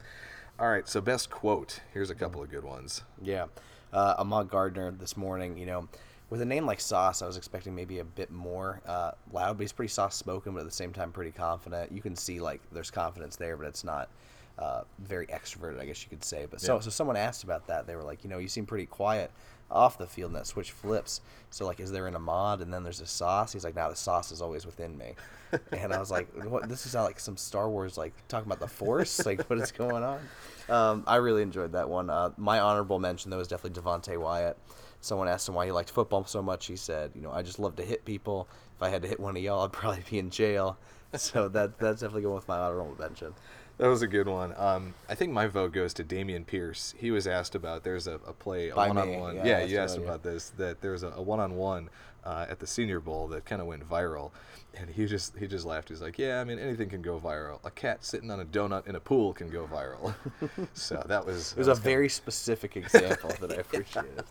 All 0.59 0.69
right, 0.69 0.87
so 0.87 1.01
best 1.01 1.31
quote. 1.31 1.81
Here's 1.93 2.11
a 2.11 2.15
couple 2.15 2.43
of 2.43 2.51
good 2.51 2.65
ones. 2.65 3.03
Yeah. 3.21 3.47
Uh, 3.93 4.15
Ahmad 4.19 4.49
Gardner 4.49 4.91
this 4.93 5.17
morning, 5.17 5.59
you 5.59 5.67
know, 5.67 5.89
with 6.31 6.41
a 6.41 6.47
name 6.47 6.65
like 6.65 6.81
Sauce, 6.81 7.21
I 7.21 7.27
was 7.27 7.37
expecting 7.37 7.75
maybe 7.75 7.99
a 7.99 8.05
bit 8.05 8.31
more 8.31 8.81
uh, 8.87 9.11
loud, 9.33 9.59
but 9.59 9.63
he's 9.63 9.73
pretty 9.73 9.93
soft 9.93 10.15
spoken, 10.15 10.55
but 10.55 10.61
at 10.61 10.67
the 10.67 10.73
same 10.73 10.93
time 10.93 11.13
pretty 11.13 11.31
confident. 11.31 11.93
You 11.93 12.01
can 12.01 12.17
see 12.17 12.41
like 12.41 12.61
there's 12.73 12.91
confidence 12.91 13.37
there, 13.37 13.57
but 13.57 13.67
it's 13.67 13.85
not 13.85 14.09
uh, 14.59 14.83
very 14.99 15.27
extroverted, 15.29 15.81
I 15.81 15.87
guess 15.87 16.03
you 16.03 16.11
could 16.11 16.25
say. 16.25 16.47
But 16.51 16.61
so, 16.61 16.75
Yeah. 16.75 16.81
so 16.81 16.91
someone 16.91 17.17
asked 17.17 17.45
about 17.45 17.67
that. 17.69 17.87
They 17.87 17.97
were 17.97 18.03
like, 18.03 18.23
you 18.25 18.31
know, 18.31 18.39
you 18.39 18.49
seem 18.49 18.67
pretty 18.67 18.87
quiet 18.87 19.31
off 19.71 19.97
the 19.97 20.07
field, 20.07 20.31
and 20.33 20.37
that 20.37 20.47
switch 20.47 20.71
flips. 20.71 21.23
So 21.51 21.67
like, 21.67 21.81
is 21.81 21.91
there 21.91 22.07
an 22.07 22.15
Ahmad 22.15 22.61
and 22.61 22.73
then 22.73 22.85
there's 22.85 23.01
a 23.01 23.07
Sauce? 23.07 23.53
He's 23.53 23.65
like, 23.65 23.75
nah, 23.75 23.89
the 23.89 23.97
Sauce 23.97 24.31
is 24.31 24.43
always 24.43 24.67
within 24.67 24.97
me. 24.99 25.15
and 25.73 25.93
I 25.93 25.99
was 25.99 26.11
like, 26.11 26.29
what? 26.45 26.69
This 26.69 26.87
is 26.87 26.95
not 26.95 27.05
like 27.05 27.19
some 27.21 27.37
Star 27.37 27.69
Wars, 27.71 27.97
like 27.99 28.13
talking 28.29 28.47
about 28.47 28.61
the 28.61 28.69
Force, 28.69 29.25
like 29.27 29.49
what 29.51 29.59
is 29.59 29.73
going 29.73 30.03
on? 30.03 30.21
Um, 30.69 31.05
I 31.07 31.17
really 31.17 31.43
enjoyed 31.43 31.73
that 31.73 31.89
one. 31.89 32.09
Uh, 32.11 32.31
my 32.37 32.61
honorable 32.61 32.99
mention 32.99 33.31
though 33.31 33.41
is 33.41 33.49
definitely 33.49 33.81
Devonte 33.83 34.17
Wyatt. 34.19 34.57
Someone 35.01 35.27
asked 35.29 35.49
him 35.49 35.55
why 35.57 35.67
he 35.67 35.73
liked 35.73 35.91
football 35.91 36.25
so 36.25 36.41
much. 36.41 36.67
He 36.67 36.77
said, 36.77 37.11
you 37.17 37.21
know, 37.23 37.33
I 37.33 37.43
just 37.43 37.59
love 37.59 37.75
to 37.77 37.83
hit 37.83 38.05
people. 38.05 38.49
If 38.77 38.83
I 38.83 38.89
had 38.89 39.03
to 39.03 39.09
hit 39.09 39.19
one 39.19 39.37
of 39.37 39.43
y'all, 39.43 39.65
I'd 39.65 39.73
probably 39.73 40.05
be 40.09 40.19
in 40.19 40.31
jail. 40.31 40.77
So 41.15 41.47
that 41.51 41.79
that's 41.79 42.01
definitely 42.01 42.23
going 42.23 42.37
with 42.37 42.49
my 42.49 42.57
honorable 42.59 42.97
mention. 42.99 43.35
That 43.79 43.89
was 43.89 44.03
a 44.03 44.07
good 44.07 44.29
one. 44.29 44.55
Um, 44.57 44.95
I 45.09 45.15
think 45.15 45.33
my 45.33 45.47
vote 45.47 45.73
goes 45.73 45.93
to 45.95 46.05
Dameon 46.05 46.47
Pierce. 46.47 46.95
He 46.97 47.11
was 47.11 47.27
asked 47.27 47.55
about 47.55 47.83
there's 47.83 48.07
a, 48.07 48.15
a 48.27 48.33
play, 48.33 48.69
a 48.69 48.77
one-on-one. 48.77 49.37
yeah, 49.37 49.45
Yeah, 49.45 49.65
you 49.65 49.79
asked 49.79 49.99
yeah. 49.99 50.05
about 50.05 50.23
this. 50.23 50.51
That 50.51 50.81
there's 50.81 51.03
a, 51.03 51.09
a 51.09 51.23
one-on-one 51.23 51.91
uh, 52.25 52.47
at 52.49 52.61
the 52.61 52.67
Senior 52.67 53.01
Bowl 53.01 53.27
that 53.29 53.45
kind 53.45 53.61
of 53.61 53.67
went 53.67 53.89
viral, 53.89 54.31
and 54.77 54.89
he 54.89 55.07
just 55.07 55.37
he 55.37 55.47
just 55.49 55.65
laughed. 55.65 55.89
He's 55.89 56.01
like, 56.03 56.19
"Yeah, 56.19 56.41
I 56.41 56.45
mean 56.45 56.59
anything 56.59 56.91
can 56.91 57.03
go 57.03 57.19
viral. 57.19 57.59
A 57.65 57.71
cat 57.71 58.05
sitting 58.05 58.31
on 58.31 58.39
a 58.41 58.45
donut 58.45 58.87
in 58.87 58.95
a 58.95 59.01
pool 59.01 59.33
can 59.33 59.49
go 59.49 59.67
viral." 59.67 60.15
so 60.75 61.03
that 61.07 61.27
was 61.27 61.53
It 61.53 61.59
was 61.59 61.69
a 61.69 61.75
very 61.75 62.09
specific 62.09 62.77
example 62.77 63.33
that 63.41 63.51
I 63.51 63.57
appreciated. 63.57 64.25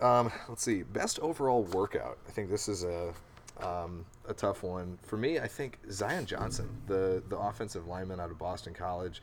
Um, 0.01 0.33
let's 0.49 0.65
see. 0.65 0.83
Best 0.83 1.21
overall 1.21 1.63
workout. 1.63 2.19
I 2.27 2.33
think 2.33 2.51
this 2.51 2.67
is 2.69 2.83
a 2.83 3.15
um, 3.61 4.05
a 4.29 4.35
tough 4.35 4.63
one 4.63 4.99
for 5.03 5.17
me. 5.17 5.39
I 5.39 5.47
think 5.47 5.79
Zion 5.91 6.27
Johnson, 6.27 6.69
the 6.87 7.23
the 7.29 7.39
offensive 7.39 7.87
lineman 7.87 8.21
out 8.21 8.31
of 8.31 8.39
Boston 8.39 8.75
College, 8.75 9.23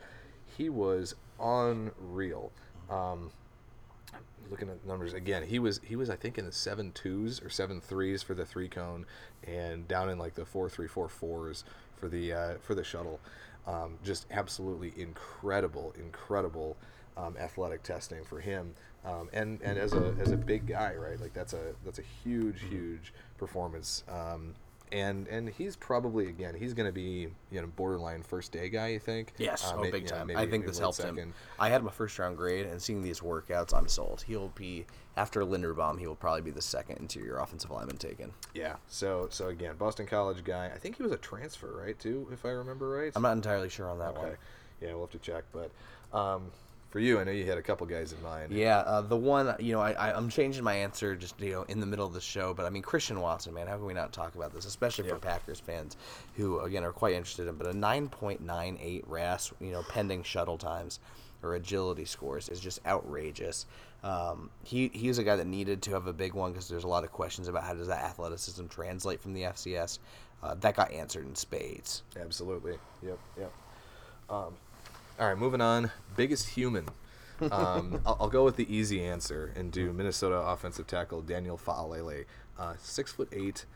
he 0.56 0.68
was 0.68 1.14
unreal. 1.40 2.52
Um, 2.88 3.30
looking 4.50 4.68
at 4.68 4.84
numbers 4.86 5.12
again, 5.12 5.44
he 5.46 5.58
was 5.58 5.80
he 5.84 5.96
was 5.96 6.10
I 6.10 6.16
think 6.16 6.38
in 6.38 6.44
the 6.44 6.52
seven 6.52 6.92
twos 6.92 7.42
or 7.42 7.50
seven 7.50 7.80
threes 7.80 8.22
for 8.22 8.34
the 8.34 8.44
three 8.44 8.68
cone, 8.68 9.06
and 9.46 9.86
down 9.86 10.08
in 10.10 10.18
like 10.18 10.34
the 10.34 10.44
four 10.44 10.68
three 10.68 10.88
four 10.88 11.08
fours 11.08 11.64
for 11.96 12.08
the 12.08 12.32
uh, 12.32 12.54
for 12.60 12.74
the 12.74 12.84
shuttle. 12.84 13.20
Um, 13.66 13.98
just 14.02 14.26
absolutely 14.30 14.94
incredible, 14.96 15.94
incredible 15.98 16.76
um, 17.16 17.36
athletic 17.38 17.82
testing 17.82 18.24
for 18.24 18.40
him. 18.40 18.74
Um, 19.04 19.28
and 19.32 19.60
and 19.62 19.78
as 19.78 19.94
a 19.94 20.14
as 20.20 20.30
a 20.30 20.36
big 20.36 20.66
guy, 20.66 20.94
right? 20.94 21.18
Like 21.20 21.32
that's 21.32 21.54
a 21.54 21.74
that's 21.84 21.98
a 21.98 22.04
huge 22.22 22.62
huge 22.68 23.14
performance. 23.38 24.04
Um, 24.08 24.54
and 24.92 25.26
and 25.28 25.48
he's 25.48 25.76
probably 25.76 26.28
again 26.28 26.54
he's 26.54 26.74
going 26.74 26.88
to 26.88 26.92
be 26.92 27.28
you 27.50 27.60
know 27.60 27.66
borderline 27.76 28.22
first 28.22 28.52
day 28.52 28.68
guy. 28.68 28.88
You 28.88 28.98
think? 28.98 29.32
Yes, 29.38 29.64
Uh, 29.64 29.76
oh, 29.76 29.80
may- 29.82 29.90
big 29.90 30.04
know, 30.04 30.16
time. 30.16 30.26
maybe- 30.26 30.38
I 30.40 30.46
think 30.46 30.66
this 30.66 30.78
helped 30.78 31.00
him. 31.00 31.32
I 31.58 31.68
had 31.70 31.80
him 31.80 31.86
a 31.86 31.90
first 31.92 32.18
round 32.18 32.36
grade, 32.36 32.66
and 32.66 32.82
seeing 32.82 33.00
these 33.00 33.20
workouts, 33.20 33.72
I'm 33.72 33.88
sold. 33.88 34.22
He'll 34.26 34.48
be 34.48 34.84
after 35.16 35.42
Linderbaum. 35.42 35.98
He 35.98 36.06
will 36.06 36.16
probably 36.16 36.42
be 36.42 36.50
the 36.50 36.60
second 36.62 36.98
interior 36.98 37.38
offensive 37.38 37.70
lineman 37.70 37.96
taken. 37.96 38.32
Yeah. 38.52 38.76
So 38.88 39.28
so 39.30 39.48
again, 39.48 39.76
Boston 39.76 40.06
College 40.06 40.44
guy. 40.44 40.66
I 40.74 40.78
think 40.78 40.96
he 40.96 41.02
was 41.02 41.12
a 41.12 41.16
transfer, 41.18 41.72
right? 41.72 41.98
Too, 41.98 42.28
if 42.32 42.44
I 42.44 42.50
remember 42.50 42.88
right. 42.90 43.12
I'm 43.14 43.22
not 43.22 43.32
entirely 43.32 43.68
sure 43.70 43.88
on 43.88 43.98
that 44.00 44.12
one. 44.14 44.22
okay. 44.24 44.28
one. 44.30 44.38
Yeah, 44.82 44.92
we'll 44.94 45.02
have 45.02 45.10
to 45.10 45.18
check. 45.18 45.44
But 45.52 45.70
um, 46.16 46.50
for 46.90 46.98
you, 46.98 47.20
I 47.20 47.24
know 47.24 47.30
you 47.30 47.44
had 47.46 47.56
a 47.58 47.62
couple 47.62 47.86
guys 47.86 48.12
in 48.12 48.22
mind. 48.22 48.52
Yeah, 48.52 48.78
uh, 48.78 49.00
the 49.00 49.16
one 49.16 49.54
you 49.60 49.72
know, 49.72 49.80
I, 49.80 49.92
I 49.92 50.16
I'm 50.16 50.28
changing 50.28 50.64
my 50.64 50.74
answer 50.74 51.14
just 51.14 51.40
you 51.40 51.52
know 51.52 51.62
in 51.62 51.80
the 51.80 51.86
middle 51.86 52.06
of 52.06 52.12
the 52.12 52.20
show, 52.20 52.52
but 52.52 52.66
I 52.66 52.70
mean 52.70 52.82
Christian 52.82 53.20
Watson, 53.20 53.54
man, 53.54 53.66
how 53.68 53.76
can 53.76 53.86
we 53.86 53.94
not 53.94 54.12
talk 54.12 54.34
about 54.34 54.52
this, 54.52 54.64
especially 54.64 55.04
for 55.04 55.14
Yeah. 55.14 55.20
Packers 55.20 55.60
fans 55.60 55.96
who 56.36 56.60
again 56.60 56.84
are 56.84 56.92
quite 56.92 57.14
interested 57.14 57.46
in. 57.46 57.54
But 57.54 57.68
a 57.68 57.72
9.98 57.72 59.04
RAS, 59.06 59.52
you 59.60 59.70
know, 59.70 59.82
pending 59.88 60.22
shuttle 60.24 60.58
times 60.58 61.00
or 61.42 61.54
agility 61.54 62.04
scores 62.04 62.48
is 62.48 62.60
just 62.60 62.84
outrageous. 62.86 63.66
Um, 64.02 64.50
he 64.64 64.88
he's 64.92 65.18
a 65.18 65.24
guy 65.24 65.36
that 65.36 65.46
needed 65.46 65.82
to 65.82 65.92
have 65.92 66.06
a 66.06 66.12
big 66.12 66.34
one 66.34 66.52
because 66.52 66.68
there's 66.68 66.84
a 66.84 66.88
lot 66.88 67.04
of 67.04 67.12
questions 67.12 67.48
about 67.48 67.64
how 67.64 67.74
does 67.74 67.88
that 67.88 68.02
athleticism 68.04 68.66
translate 68.66 69.20
from 69.20 69.34
the 69.34 69.42
FCS. 69.42 69.98
Uh, 70.42 70.54
that 70.54 70.74
got 70.74 70.90
answered 70.90 71.26
in 71.26 71.34
spades. 71.34 72.02
Absolutely. 72.18 72.78
Yep. 73.02 73.18
Yep. 73.38 73.52
Um, 74.30 74.54
all 75.20 75.28
right, 75.28 75.36
moving 75.36 75.60
on. 75.60 75.90
Biggest 76.16 76.48
human. 76.48 76.88
Um, 77.42 78.00
I'll, 78.06 78.16
I'll 78.20 78.28
go 78.30 78.42
with 78.42 78.56
the 78.56 78.74
easy 78.74 79.04
answer 79.04 79.52
and 79.54 79.70
do 79.70 79.92
Minnesota 79.92 80.36
offensive 80.36 80.86
tackle 80.86 81.20
Daniel 81.20 81.58
Faalele. 81.58 82.24
Uh, 82.58 82.72
six 82.78 83.12
foot 83.12 83.28
eight, 83.30 83.66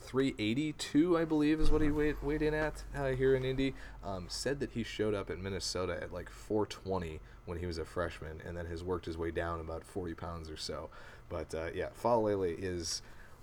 382, 0.00 1.18
I 1.18 1.24
believe, 1.24 1.58
is 1.58 1.72
what 1.72 1.82
he 1.82 1.90
weighed, 1.90 2.22
weighed 2.22 2.42
in 2.42 2.54
at 2.54 2.84
uh, 2.96 3.08
here 3.08 3.34
in 3.34 3.44
Indy. 3.44 3.74
Um, 4.04 4.26
said 4.28 4.60
that 4.60 4.70
he 4.70 4.84
showed 4.84 5.12
up 5.12 5.28
at 5.28 5.40
Minnesota 5.40 5.98
at 6.00 6.12
like 6.12 6.30
420 6.30 7.18
when 7.46 7.58
he 7.58 7.66
was 7.66 7.78
a 7.78 7.84
freshman, 7.84 8.40
and 8.46 8.56
then 8.56 8.66
has 8.66 8.84
worked 8.84 9.06
his 9.06 9.18
way 9.18 9.32
down 9.32 9.58
about 9.58 9.82
40 9.82 10.14
pounds 10.14 10.48
or 10.48 10.56
so. 10.56 10.88
But 11.28 11.52
uh, 11.52 11.70
yeah, 11.74 11.88
Faalele 12.00 12.54
is 12.56 13.02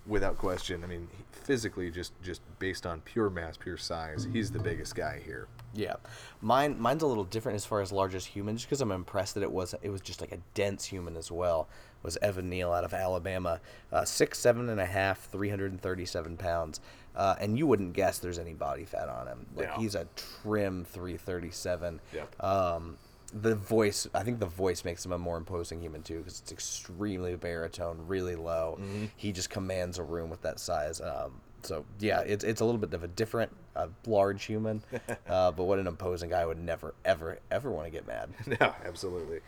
without 0.10 0.38
question. 0.38 0.84
I 0.84 0.88
mean, 0.88 1.08
physically, 1.32 1.90
just 1.92 2.12
just 2.22 2.42
based 2.60 2.86
on 2.86 3.00
pure 3.02 3.30
mass, 3.30 3.56
pure 3.56 3.78
size, 3.78 4.28
he's 4.34 4.52
the 4.52 4.60
biggest 4.60 4.96
guy 4.96 5.22
here. 5.26 5.48
Yeah, 5.74 5.96
mine 6.42 6.80
mine's 6.80 7.04
a 7.04 7.08
little 7.08 7.24
different 7.24 7.56
as 7.56 7.66
far 7.66 7.80
as 7.82 7.92
largest 7.92 8.28
human, 8.28 8.58
just 8.58 8.68
because 8.68 8.82
I'm 8.82 8.92
impressed 8.92 9.36
that 9.36 9.44
it 9.44 9.52
was 9.52 9.76
it 9.82 9.90
was 9.90 10.02
just 10.02 10.20
like 10.20 10.32
a 10.32 10.40
dense 10.56 10.84
human 10.86 11.16
as 11.16 11.32
well. 11.32 11.70
Was 12.02 12.18
Evan 12.22 12.50
Neal 12.50 12.72
out 12.72 12.84
of 12.86 12.94
Alabama, 12.94 13.60
uh, 13.92 14.04
six 14.06 14.40
seven 14.40 14.70
and 14.70 14.80
a 14.82 14.86
half, 14.86 15.30
three 15.30 15.50
hundred 15.50 15.72
and 15.72 15.82
thirty 15.82 16.06
seven 16.06 16.38
pounds, 16.38 16.80
uh, 17.16 17.36
and 17.40 17.58
you 17.58 17.68
wouldn't 17.68 17.94
guess 17.94 18.20
there's 18.20 18.40
any 18.40 18.54
body 18.54 18.86
fat 18.86 19.10
on 19.10 19.28
him. 19.28 19.46
Like 19.56 19.68
No. 19.68 19.82
he's 19.82 19.96
a 19.96 20.08
trim 20.42 20.86
three 20.86 21.18
thirty 21.18 21.52
seven. 21.52 22.00
Yep. 22.14 22.44
Um, 22.44 22.98
the 23.30 23.56
voice, 23.56 24.08
I 24.14 24.24
think 24.24 24.40
the 24.40 24.46
voice 24.46 24.84
makes 24.84 25.06
him 25.06 25.12
a 25.12 25.18
more 25.18 25.38
imposing 25.38 25.82
human 25.82 26.04
too, 26.04 26.20
because 26.20 26.40
it's 26.40 26.52
extremely 26.52 27.36
baritone, 27.36 27.98
really 28.08 28.36
low. 28.36 28.80
He 29.16 29.32
just 29.32 29.50
commands 29.50 29.98
a 30.00 30.04
room 30.04 30.30
with 30.30 30.42
that 30.42 30.60
size. 30.60 31.02
Um, 31.02 31.42
so 31.64 31.86
yeah, 32.00 32.22
it's 32.22 32.44
it's 32.44 32.62
a 32.62 32.66
little 32.66 32.80
bit 32.80 32.94
of 32.94 33.04
a 33.04 33.08
different, 33.08 33.52
uh, 33.76 33.88
large 34.08 34.46
human, 34.46 34.82
uh, 35.28 35.52
but 35.52 35.64
what 35.64 35.80
an 35.80 35.88
imposing 35.88 36.30
guy 36.30 36.42
I 36.42 36.46
would 36.46 36.60
never, 36.60 36.94
ever, 37.06 37.40
ever 37.52 37.72
want 37.72 37.86
to 37.86 37.92
get 37.92 38.08
mad. 38.08 38.30
no, 38.60 38.74
absolutely. 38.86 39.42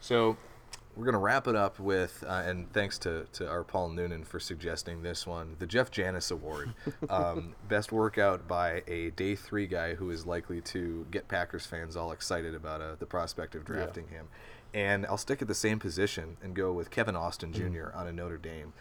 So 0.00 0.36
we're 0.96 1.04
gonna 1.04 1.18
wrap 1.18 1.48
it 1.48 1.56
up 1.56 1.78
with, 1.78 2.22
uh, 2.26 2.42
and 2.46 2.72
thanks 2.72 2.98
to, 2.98 3.26
to 3.32 3.48
our 3.48 3.64
Paul 3.64 3.90
Noonan 3.90 4.24
for 4.24 4.38
suggesting 4.38 5.02
this 5.02 5.26
one, 5.26 5.56
the 5.58 5.66
Jeff 5.66 5.90
Janis 5.90 6.30
Award, 6.30 6.72
um, 7.10 7.54
best 7.68 7.90
workout 7.92 8.46
by 8.46 8.82
a 8.86 9.10
day 9.10 9.34
three 9.34 9.66
guy 9.66 9.94
who 9.94 10.10
is 10.10 10.26
likely 10.26 10.60
to 10.60 11.06
get 11.10 11.28
Packers 11.28 11.66
fans 11.66 11.96
all 11.96 12.12
excited 12.12 12.54
about 12.54 12.80
uh, 12.80 12.94
the 12.98 13.06
prospect 13.06 13.54
of 13.54 13.64
drafting 13.64 14.08
him. 14.08 14.28
And 14.72 15.06
I'll 15.06 15.18
stick 15.18 15.40
at 15.40 15.48
the 15.48 15.54
same 15.54 15.78
position 15.78 16.36
and 16.42 16.54
go 16.54 16.72
with 16.72 16.90
Kevin 16.90 17.14
Austin 17.14 17.52
Jr. 17.52 17.90
on 17.94 18.08
a 18.08 18.12
Notre 18.12 18.36
Dame. 18.38 18.72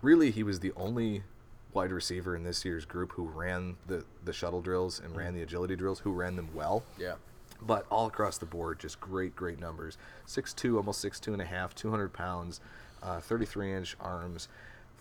Really, 0.00 0.30
he 0.30 0.42
was 0.42 0.60
the 0.60 0.72
only 0.76 1.22
wide 1.72 1.90
receiver 1.90 2.36
in 2.36 2.44
this 2.44 2.64
year's 2.64 2.84
group 2.84 3.12
who 3.12 3.24
ran 3.24 3.76
the, 3.86 4.04
the 4.24 4.32
shuttle 4.32 4.60
drills 4.62 5.00
and 5.00 5.16
ran 5.16 5.34
the 5.34 5.42
agility 5.42 5.74
drills, 5.74 6.00
who 6.00 6.12
ran 6.12 6.36
them 6.36 6.48
well 6.54 6.84
Yeah. 6.98 7.14
But 7.62 7.86
all 7.90 8.06
across 8.06 8.38
the 8.38 8.46
board, 8.46 8.78
just 8.78 9.00
great, 9.00 9.34
great 9.36 9.58
numbers. 9.58 9.98
6'2", 10.26 10.76
almost 10.76 11.04
6'2 11.04 11.32
and 11.32 11.42
a 11.42 11.46
half, 11.46 11.74
200 11.74 12.12
pounds, 12.12 12.60
uh, 13.02 13.20
33 13.20 13.72
inch 13.72 13.96
arms, 14.00 14.48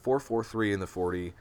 4'4'3 0.03 0.73
in 0.73 0.79
the 0.79 0.87
40, 0.87 1.33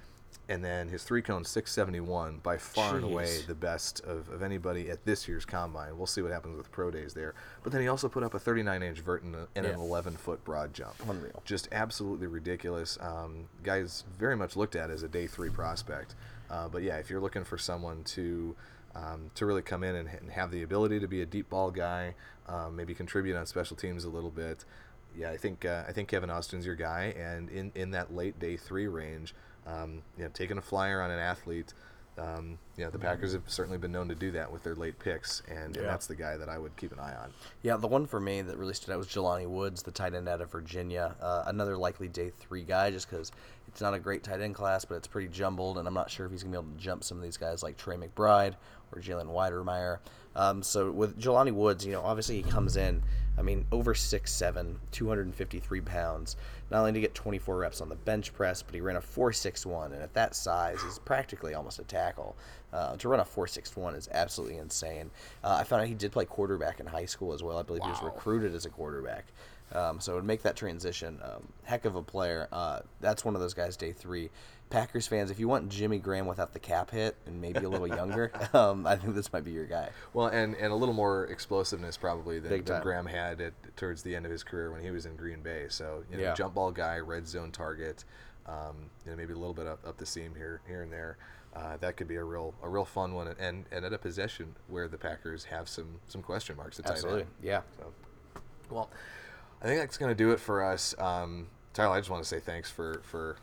and 0.49 0.65
then 0.65 0.89
his 0.89 1.05
three 1.05 1.23
cone 1.23 1.45
671, 1.45 2.39
by 2.43 2.57
far 2.57 2.97
and 2.97 3.05
away 3.05 3.25
Jeez. 3.25 3.47
the 3.47 3.55
best 3.55 4.01
of, 4.05 4.29
of 4.29 4.43
anybody 4.43 4.91
at 4.91 5.05
this 5.05 5.29
year's 5.29 5.45
combine. 5.45 5.97
We'll 5.97 6.07
see 6.07 6.21
what 6.21 6.33
happens 6.33 6.57
with 6.57 6.71
pro 6.73 6.91
days 6.91 7.15
there. 7.15 7.35
But 7.63 7.73
then 7.73 7.81
he 7.81 7.89
also 7.89 8.09
put 8.09 8.23
up 8.23 8.35
a 8.35 8.39
39 8.39 8.83
inch 8.83 9.01
vert 9.01 9.23
and, 9.23 9.35
a, 9.35 9.49
and 9.55 9.67
an 9.67 9.79
11 9.79 10.17
foot 10.17 10.45
broad 10.45 10.75
jump. 10.75 10.95
Unreal. 11.09 11.43
Just 11.45 11.69
absolutely 11.73 12.27
ridiculous. 12.27 12.99
Um, 13.01 13.45
guys 13.63 14.05
very 14.19 14.37
much 14.37 14.57
looked 14.57 14.75
at 14.75 14.91
as 14.91 15.03
a 15.03 15.09
day 15.09 15.27
three 15.27 15.51
prospect. 15.51 16.15
Uh, 16.51 16.69
but 16.69 16.83
yeah, 16.83 16.97
if 16.97 17.09
you're 17.09 17.21
looking 17.21 17.45
for 17.45 17.57
someone 17.57 18.03
to 18.05 18.55
um, 18.95 19.31
to 19.35 19.47
really 19.47 19.63
come 19.63 19.83
in 19.83 19.95
and, 19.97 20.09
and 20.09 20.31
have 20.31 20.51
the 20.51 20.63
ability 20.63 21.01
to 21.01 21.09
be 21.09 21.23
a 21.23 21.27
deep 21.27 21.49
ball 21.51 21.71
guy, 21.71 22.15
um, 22.49 22.77
maybe 22.77 22.95
contribute 22.95 23.37
on 23.37 23.47
special 23.47 23.77
teams 23.77 24.05
a 24.05 24.09
little 24.09 24.31
bit, 24.31 24.65
yeah, 25.17 25.31
I 25.31 25.37
think 25.37 25.65
uh, 25.65 25.85
I 25.87 25.93
think 25.93 26.09
Kevin 26.09 26.31
Austin's 26.31 26.67
your 26.67 26.75
guy. 26.75 27.15
And 27.17 27.51
in, 27.51 27.73
in 27.75 27.91
that 27.93 28.15
late 28.15 28.39
day 28.39 28.57
three 28.57 28.87
range, 28.87 29.35
um, 29.67 30.03
you 30.17 30.25
know, 30.25 30.31
taking 30.33 30.59
a 30.59 30.63
flyer 30.63 31.03
on 31.03 31.11
an 31.11 31.19
athlete. 31.19 31.75
Um, 32.19 32.59
you 32.77 32.85
know, 32.85 32.91
the 32.91 32.99
Packers 32.99 33.33
have 33.33 33.43
certainly 33.47 33.79
been 33.79 33.93
known 33.93 34.09
to 34.09 34.15
do 34.15 34.31
that 34.33 34.53
with 34.53 34.63
their 34.63 34.75
late 34.75 34.99
picks, 34.99 35.43
and, 35.49 35.75
and 35.77 35.87
that's 35.87 36.07
the 36.07 36.15
guy 36.15 36.37
that 36.37 36.49
I 36.49 36.59
would 36.59 36.77
keep 36.77 36.93
an 36.93 36.99
eye 36.99 37.15
on. 37.15 37.33
Yeah, 37.63 37.79
the 37.79 37.87
one 37.87 38.07
for 38.07 38.21
me 38.21 38.43
that 38.43 38.59
really 38.59 38.75
stood 38.75 38.93
out 38.93 38.99
was 38.99 39.07
Jelani 39.07 39.49
Woods, 39.49 39.83
the 39.83 39.93
tight 39.93 40.13
end 40.15 40.29
out 40.29 40.43
of 40.43 40.51
Virginia. 40.51 41.15
Uh, 41.23 41.45
another 41.47 41.77
likely 41.77 42.09
day 42.09 42.31
three 42.39 42.65
guy, 42.65 42.91
just 42.91 43.09
because 43.09 43.33
it's 43.67 43.81
not 43.81 43.95
a 43.95 43.99
great 43.99 44.23
tight 44.23 44.43
end 44.43 44.55
class, 44.55 44.85
but 44.85 44.97
it's 44.97 45.07
pretty 45.07 45.29
jumbled, 45.29 45.79
and 45.79 45.89
I'm 45.89 45.95
not 45.95 46.11
sure 46.11 46.27
if 46.27 46.33
he's 46.33 46.43
going 46.43 46.53
to 46.53 46.61
be 46.61 46.67
able 46.67 46.77
to 46.77 46.83
jump 46.83 47.03
some 47.03 47.17
of 47.17 47.23
these 47.23 47.39
guys 47.39 47.63
like 47.63 47.79
Trey 47.79 47.97
McBride 47.97 48.57
or 48.95 49.01
Jalen 49.01 49.29
Wydermyer. 49.29 49.99
Um, 50.37 50.63
so 50.63 50.91
with 50.91 51.19
Jelani 51.19 51.53
Woods, 51.53 51.85
you 51.87 51.93
know, 51.93 52.03
obviously 52.03 52.37
he 52.37 52.43
comes 52.43 52.77
in, 52.77 53.03
I 53.39 53.43
mean, 53.43 53.67
over 53.73 53.95
6'7", 53.95 54.77
253 54.91 55.81
pounds. 55.81 56.37
Not 56.71 56.81
only 56.81 56.93
did 56.93 56.99
he 56.99 57.03
get 57.03 57.15
24 57.15 57.57
reps 57.57 57.81
on 57.81 57.89
the 57.89 57.95
bench 57.95 58.33
press, 58.35 58.63
but 58.63 58.75
he 58.75 58.81
ran 58.81 58.97
a 58.97 59.01
4.61, 59.01 59.87
and 59.87 60.03
at 60.03 60.15
that 60.15 60.35
size, 60.35 60.83
he's 60.83 60.99
practically 60.99 61.55
almost 61.55 61.79
a 61.79 61.85
tackle. 61.85 62.37
Uh, 62.73 62.97
to 62.97 63.09
run 63.09 63.21
a 63.21 63.25
4.61 63.25 63.97
is 63.97 64.09
absolutely 64.13 64.57
insane. 64.59 65.11
Uh, 65.45 65.57
I 65.61 65.65
found 65.65 65.83
out 65.83 65.89
he 65.89 65.95
did 65.95 66.13
play 66.13 66.25
quarterback 66.25 66.81
in 66.81 66.87
high 66.87 67.05
school 67.05 67.33
as 67.33 67.43
well. 67.43 67.59
I 67.59 67.63
believe 67.63 67.83
he 67.83 67.91
was 67.91 68.03
recruited 68.03 68.55
as 68.55 68.65
a 68.65 68.71
quarterback. 68.71 69.27
Um, 69.75 70.01
so 70.01 70.13
it 70.13 70.15
would 70.17 70.25
make 70.25 70.43
that 70.43 70.57
transition. 70.57 71.19
Um, 71.23 71.49
heck 71.65 71.85
of 71.85 71.97
a 71.97 72.03
player. 72.03 72.49
Uh, 72.53 72.81
that's 73.01 73.25
one 73.25 73.35
of 73.35 73.41
those 73.41 73.55
guys, 73.55 73.77
day 73.77 73.93
three. 73.93 74.31
Packers 74.71 75.07
fans, 75.07 75.31
if 75.31 75.39
you 75.39 75.49
want 75.49 75.69
Jimmy 75.69 75.99
Graham 75.99 76.27
without 76.27 76.55
the 76.55 76.59
cap 76.59 76.91
hit 76.91 77.15
and 77.27 77.41
maybe 77.43 77.61
a 77.61 77.69
little 77.69 77.87
younger, 77.87 78.33
um, 78.55 78.87
I 78.87 78.97
think 78.97 79.15
this 79.15 79.33
might 79.33 79.45
be 79.45 79.53
your 79.53 79.67
guy. 79.67 79.91
Well, 80.15 80.29
and, 80.29 80.55
and 80.55 80.73
a 80.73 80.75
little 80.75 80.95
more 80.95 81.27
explosiveness 81.27 81.97
probably 81.99 82.39
than, 82.39 82.65
than. 82.65 82.83
Graham 82.83 83.07
had 83.07 83.41
at, 83.41 83.53
towards 83.77 84.03
the 84.03 84.17
end 84.17 84.25
of 84.25 84.33
his 84.33 84.43
career 84.43 84.73
when 84.73 84.83
he 84.83 84.91
was 84.91 85.05
in 85.05 85.15
Green 85.17 85.43
Bay. 85.43 85.67
So, 85.69 86.05
you 86.11 86.17
know, 86.17 86.23
Yeah. 86.23 86.35
jump 86.35 86.55
ball 86.55 86.71
guy, 86.71 86.99
red 86.99 87.29
zone 87.29 87.51
target, 87.51 88.05
um, 88.47 88.91
you 89.05 89.11
know, 89.11 89.17
maybe 89.17 89.35
a 89.35 89.37
little 89.37 89.55
bit 89.55 89.67
up, 89.67 89.87
up 89.87 89.99
the 89.99 90.07
seam 90.07 90.35
here 90.35 90.61
here 90.67 90.83
and 90.83 90.93
there. 90.93 91.19
Uh, 91.55 91.77
that 91.79 91.99
could 91.99 92.09
be 92.09 92.17
a 92.17 92.25
real 92.25 92.55
a 92.63 92.69
real 92.69 92.85
fun 92.85 93.13
one, 93.13 93.29
and 93.39 93.67
and 93.71 93.85
at 93.85 93.93
a 93.93 93.99
possession 93.99 94.55
where 94.69 94.89
the 94.89 94.97
Packers 94.97 95.45
have 95.45 95.69
some 95.69 96.01
some 96.09 96.23
question 96.23 96.57
marks 96.57 96.81
Absolutely. 96.83 97.27
Yeah. 97.43 97.61
So, 97.77 97.93
well, 98.71 98.91
I 99.63 99.67
think 99.67 99.81
that's 99.81 99.97
going 99.97 100.11
to 100.11 100.15
do 100.15 100.33
it 100.33 100.41
for 100.41 100.65
us. 100.65 100.95
Um, 100.99 101.47
Tyler, 101.73 101.95
I 101.95 102.01
just 102.01 102.11
want 102.11 102.23
to 102.23 102.29
say 102.29 102.41
thanks 102.41 102.69
for 102.69 103.01
for 103.05 103.37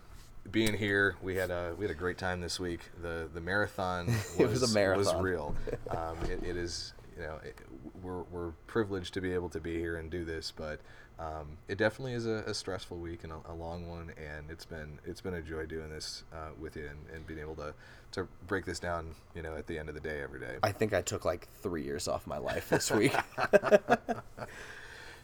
being 0.51 0.75
here. 0.75 1.15
We 1.21 1.35
had 1.38 1.49
a 1.49 1.73
we 1.77 1.85
had 1.85 1.91
a 1.91 1.97
great 1.97 2.17
time 2.17 2.41
this 2.41 2.59
week. 2.59 2.81
The 3.01 3.29
the 3.33 3.39
marathon 3.39 4.07
was, 4.07 4.35
It 4.39 4.49
was 4.49 4.71
a 4.71 4.73
marathon 4.73 5.15
was 5.15 5.23
real. 5.23 5.55
Um, 5.89 6.17
it, 6.29 6.43
it 6.43 6.57
is 6.57 6.93
you 7.15 7.23
know 7.23 7.39
it, 7.43 7.57
we're 8.03 8.23
we're 8.23 8.51
privileged 8.67 9.13
to 9.13 9.21
be 9.21 9.33
able 9.33 9.49
to 9.49 9.59
be 9.59 9.77
here 9.79 9.95
and 9.95 10.11
do 10.11 10.25
this, 10.25 10.51
but. 10.55 10.79
Um, 11.19 11.57
it 11.67 11.77
definitely 11.77 12.13
is 12.13 12.25
a, 12.25 12.45
a 12.47 12.53
stressful 12.53 12.95
week 12.95 13.25
and 13.25 13.33
a, 13.33 13.51
a 13.51 13.53
long 13.53 13.89
one, 13.89 14.13
and 14.17 14.49
it's 14.49 14.63
been 14.63 14.99
it's 15.03 15.19
been 15.19 15.33
a 15.33 15.41
joy 15.41 15.65
doing 15.65 15.89
this 15.89 16.23
uh, 16.31 16.51
with 16.57 16.77
you 16.77 16.88
and, 16.89 17.13
and 17.13 17.27
being 17.27 17.41
able 17.41 17.55
to, 17.55 17.73
to 18.13 18.25
break 18.47 18.63
this 18.63 18.79
down, 18.79 19.13
you 19.35 19.41
know, 19.41 19.53
at 19.53 19.67
the 19.67 19.77
end 19.77 19.89
of 19.89 19.95
the 19.95 19.99
day 19.99 20.21
every 20.21 20.39
day. 20.39 20.59
I 20.63 20.71
think 20.71 20.93
I 20.93 21.01
took 21.01 21.25
like 21.25 21.49
three 21.61 21.83
years 21.83 22.07
off 22.07 22.25
my 22.25 22.38
life 22.38 22.69
this 22.69 22.89
week. 22.89 23.13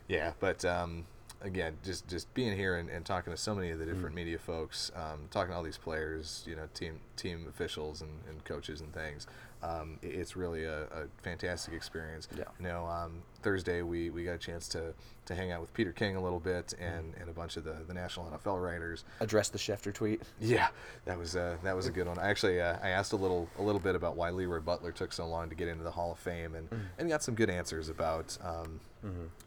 Yeah, 0.08 0.34
but 0.40 0.64
um, 0.66 1.06
again, 1.42 1.78
just 1.84 2.08
just 2.08 2.34
being 2.34 2.56
here 2.56 2.76
and, 2.78 2.90
and 2.90 3.06
talking 3.06 3.32
to 3.32 3.38
so 3.38 3.54
many 3.56 3.70
of 3.72 3.80
the 3.80 3.86
Mm. 3.86 3.94
different 3.94 4.16
media 4.16 4.38
folks, 4.40 4.92
um, 4.96 5.28
talking 5.32 5.52
to 5.52 5.56
all 5.58 5.64
these 5.64 5.78
players, 5.78 6.44
you 6.48 6.56
know, 6.56 6.68
team 6.74 7.00
team 7.16 7.46
officials 7.50 8.02
and, 8.02 8.12
and 8.30 8.44
coaches 8.46 8.82
and 8.82 8.94
things, 8.94 9.28
um, 9.64 9.98
it's 10.02 10.36
really 10.36 10.64
a, 10.66 10.84
a 10.84 11.08
fantastic 11.24 11.74
experience. 11.74 12.28
Yeah. 12.38 12.44
You 12.60 12.66
know, 12.68 12.86
um, 12.86 13.22
Thursday 13.42 13.82
we, 13.84 14.10
we 14.10 14.24
got 14.24 14.34
a 14.34 14.38
chance 14.38 14.68
to, 14.70 14.94
to 15.28 15.36
hang 15.36 15.52
out 15.52 15.62
with 15.62 15.74
Peter 15.74 15.92
King 15.92 16.16
a 16.18 16.22
little 16.22 16.40
bit 16.40 16.74
and, 16.80 17.14
and 17.20 17.30
a 17.30 17.32
bunch 17.34 17.58
of 17.58 17.64
the, 17.64 17.76
the 17.88 17.94
national 17.94 18.26
NFL 18.32 18.62
writers. 18.64 19.06
Address 19.22 19.50
the 19.50 19.58
Schefter 19.58 19.94
tweet. 19.94 20.22
Yeah, 20.42 20.68
that 21.06 21.18
was 21.18 21.36
uh, 21.36 21.58
that 21.64 21.76
was 21.76 21.88
a 21.88 21.92
good 21.92 22.08
one. 22.08 22.20
I 22.20 22.28
actually 22.30 22.60
uh, 22.62 22.78
I 22.84 22.90
asked 22.90 23.14
a 23.14 23.18
little 23.18 23.48
a 23.58 23.62
little 23.62 23.82
bit 23.82 23.96
about 23.96 24.16
why 24.16 24.30
Leroy 24.30 24.60
Butler 24.60 24.92
took 24.92 25.14
so 25.14 25.28
long 25.28 25.50
to 25.50 25.56
get 25.56 25.68
into 25.68 25.84
the 25.84 25.92
Hall 25.92 26.12
of 26.12 26.20
Fame, 26.20 26.56
and, 26.56 26.68
and 27.00 27.10
got 27.10 27.24
some 27.24 27.36
good 27.36 27.50
answers 27.50 27.90
about 27.90 28.38
um, 28.44 28.80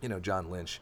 you 0.00 0.08
know 0.08 0.20
John 0.20 0.50
Lynch, 0.50 0.80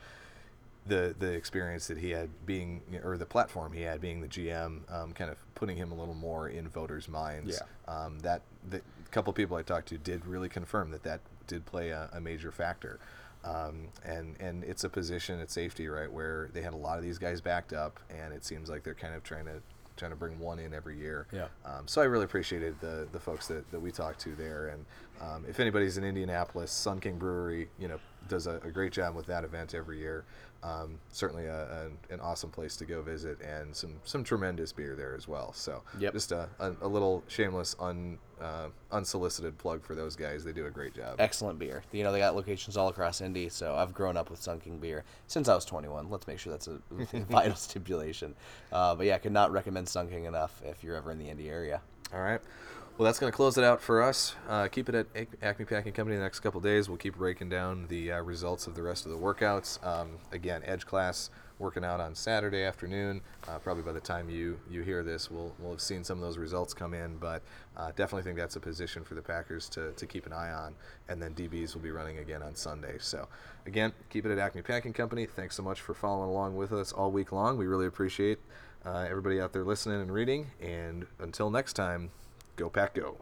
the 0.88 1.14
the 1.18 1.32
experience 1.32 1.86
that 1.88 1.98
he 1.98 2.10
had 2.10 2.28
being 2.46 2.82
or 3.02 3.16
the 3.16 3.26
platform 3.26 3.72
he 3.72 3.82
had 3.82 4.00
being 4.00 4.20
the 4.20 4.28
GM, 4.28 4.90
um, 4.92 5.12
kind 5.12 5.30
of 5.30 5.38
putting 5.54 5.76
him 5.76 5.92
a 5.92 5.94
little 5.94 6.14
more 6.14 6.48
in 6.48 6.68
voters' 6.68 7.08
minds. 7.08 7.60
Um, 7.88 8.18
that 8.20 8.42
the 8.68 8.80
couple 9.10 9.32
people 9.32 9.56
I 9.56 9.62
talked 9.62 9.88
to 9.88 9.98
did 9.98 10.26
really 10.26 10.48
confirm 10.48 10.90
that 10.90 11.02
that 11.04 11.20
did 11.46 11.64
play 11.66 11.90
a, 11.90 12.08
a 12.12 12.20
major 12.20 12.50
factor. 12.52 12.98
Um, 13.44 13.88
and 14.04 14.34
and 14.40 14.64
it's 14.64 14.84
a 14.84 14.88
position 14.88 15.40
at 15.40 15.50
safety 15.50 15.86
right 15.88 16.10
where 16.10 16.50
they 16.52 16.62
had 16.62 16.72
a 16.72 16.76
lot 16.76 16.98
of 16.98 17.04
these 17.04 17.18
guys 17.18 17.40
backed 17.40 17.72
up, 17.72 18.00
and 18.10 18.34
it 18.34 18.44
seems 18.44 18.68
like 18.68 18.82
they're 18.82 18.94
kind 18.94 19.14
of 19.14 19.22
trying 19.22 19.44
to 19.44 19.62
trying 19.96 20.10
to 20.12 20.16
bring 20.16 20.38
one 20.38 20.58
in 20.58 20.72
every 20.74 20.96
year. 20.98 21.26
Yeah. 21.32 21.46
Um, 21.64 21.86
so 21.86 22.00
I 22.00 22.04
really 22.04 22.24
appreciated 22.24 22.76
the 22.80 23.08
the 23.12 23.20
folks 23.20 23.46
that, 23.48 23.70
that 23.70 23.80
we 23.80 23.90
talked 23.90 24.20
to 24.20 24.34
there, 24.34 24.68
and 24.68 24.84
um, 25.20 25.44
if 25.48 25.60
anybody's 25.60 25.98
in 25.98 26.04
Indianapolis, 26.04 26.70
Sun 26.70 27.00
King 27.00 27.18
Brewery, 27.18 27.68
you 27.78 27.88
know, 27.88 27.98
does 28.28 28.46
a, 28.46 28.56
a 28.64 28.70
great 28.70 28.92
job 28.92 29.14
with 29.14 29.26
that 29.26 29.44
event 29.44 29.74
every 29.74 29.98
year. 29.98 30.24
Um, 30.62 30.98
certainly 31.12 31.46
a, 31.46 31.84
an 31.86 31.98
an 32.10 32.20
awesome 32.20 32.50
place 32.50 32.76
to 32.76 32.84
go 32.84 33.02
visit, 33.02 33.40
and 33.40 33.74
some 33.74 33.94
some 34.04 34.24
tremendous 34.24 34.72
beer 34.72 34.94
there 34.96 35.14
as 35.14 35.28
well. 35.28 35.52
So 35.52 35.82
Yep. 35.98 36.12
just 36.12 36.32
a, 36.32 36.48
a, 36.58 36.72
a 36.82 36.88
little 36.88 37.22
shameless 37.28 37.76
un 37.78 38.18
uh, 38.40 38.68
unsolicited 38.92 39.56
plug 39.58 39.82
for 39.82 39.94
those 39.94 40.16
guys. 40.16 40.44
They 40.44 40.52
do 40.52 40.66
a 40.66 40.70
great 40.70 40.94
job. 40.94 41.16
Excellent 41.18 41.58
beer. 41.58 41.82
You 41.92 42.04
know, 42.04 42.12
they 42.12 42.18
got 42.18 42.36
locations 42.36 42.76
all 42.76 42.88
across 42.88 43.20
Indy, 43.20 43.48
so 43.48 43.74
I've 43.74 43.94
grown 43.94 44.16
up 44.16 44.30
with 44.30 44.42
Sun 44.42 44.60
King 44.60 44.78
beer 44.78 45.04
since 45.26 45.48
I 45.48 45.54
was 45.54 45.64
21. 45.64 46.10
Let's 46.10 46.26
make 46.26 46.38
sure 46.38 46.52
that's 46.52 46.68
a 46.68 46.78
vital 47.30 47.56
stipulation. 47.56 48.34
Uh, 48.72 48.94
but 48.94 49.06
yeah, 49.06 49.14
I 49.14 49.18
could 49.18 49.32
not 49.32 49.52
recommend 49.52 49.88
Sun 49.88 50.08
King 50.08 50.24
enough 50.24 50.60
if 50.64 50.84
you're 50.84 50.96
ever 50.96 51.10
in 51.10 51.18
the 51.18 51.28
Indy 51.28 51.48
area. 51.48 51.80
All 52.14 52.20
right. 52.20 52.40
Well, 52.98 53.04
that's 53.04 53.18
going 53.18 53.30
to 53.30 53.36
close 53.36 53.58
it 53.58 53.64
out 53.64 53.82
for 53.82 54.02
us. 54.02 54.34
Uh, 54.48 54.68
keep 54.68 54.88
it 54.88 54.94
at 54.94 55.06
Acme 55.42 55.66
Packing 55.66 55.92
Company 55.92 56.16
the 56.16 56.22
next 56.22 56.40
couple 56.40 56.62
days. 56.62 56.88
We'll 56.88 56.96
keep 56.96 57.16
breaking 57.16 57.50
down 57.50 57.86
the 57.88 58.12
uh, 58.12 58.22
results 58.22 58.66
of 58.66 58.74
the 58.74 58.80
rest 58.80 59.04
of 59.04 59.12
the 59.12 59.18
workouts. 59.18 59.84
Um, 59.86 60.12
again, 60.32 60.62
Edge 60.64 60.86
class 60.86 61.28
working 61.58 61.84
out 61.84 62.00
on 62.00 62.14
Saturday 62.14 62.62
afternoon. 62.62 63.20
Uh, 63.46 63.58
probably 63.58 63.82
by 63.82 63.92
the 63.92 64.00
time 64.00 64.30
you, 64.30 64.58
you 64.70 64.80
hear 64.80 65.02
this, 65.02 65.30
we'll, 65.30 65.52
we'll 65.58 65.72
have 65.72 65.80
seen 65.82 66.04
some 66.04 66.16
of 66.16 66.24
those 66.24 66.38
results 66.38 66.72
come 66.72 66.94
in. 66.94 67.18
But 67.18 67.42
uh, 67.76 67.88
definitely 67.88 68.22
think 68.22 68.38
that's 68.38 68.56
a 68.56 68.60
position 68.60 69.04
for 69.04 69.14
the 69.14 69.20
Packers 69.20 69.68
to, 69.70 69.92
to 69.92 70.06
keep 70.06 70.24
an 70.24 70.32
eye 70.32 70.52
on. 70.52 70.74
And 71.10 71.20
then 71.20 71.34
DBs 71.34 71.74
will 71.74 71.82
be 71.82 71.90
running 71.90 72.16
again 72.16 72.42
on 72.42 72.54
Sunday. 72.54 72.96
So, 72.98 73.28
again, 73.66 73.92
keep 74.08 74.24
it 74.24 74.32
at 74.32 74.38
Acme 74.38 74.62
Packing 74.62 74.94
Company. 74.94 75.26
Thanks 75.26 75.54
so 75.54 75.62
much 75.62 75.82
for 75.82 75.92
following 75.92 76.30
along 76.30 76.56
with 76.56 76.72
us 76.72 76.92
all 76.92 77.10
week 77.10 77.30
long. 77.30 77.58
We 77.58 77.66
really 77.66 77.86
appreciate 77.86 78.38
uh, 78.86 79.04
everybody 79.06 79.38
out 79.38 79.52
there 79.52 79.64
listening 79.64 80.00
and 80.00 80.10
reading. 80.10 80.46
And 80.62 81.04
until 81.18 81.50
next 81.50 81.74
time, 81.74 82.10
go 82.56 82.68
pack 82.70 82.94
go. 82.94 83.18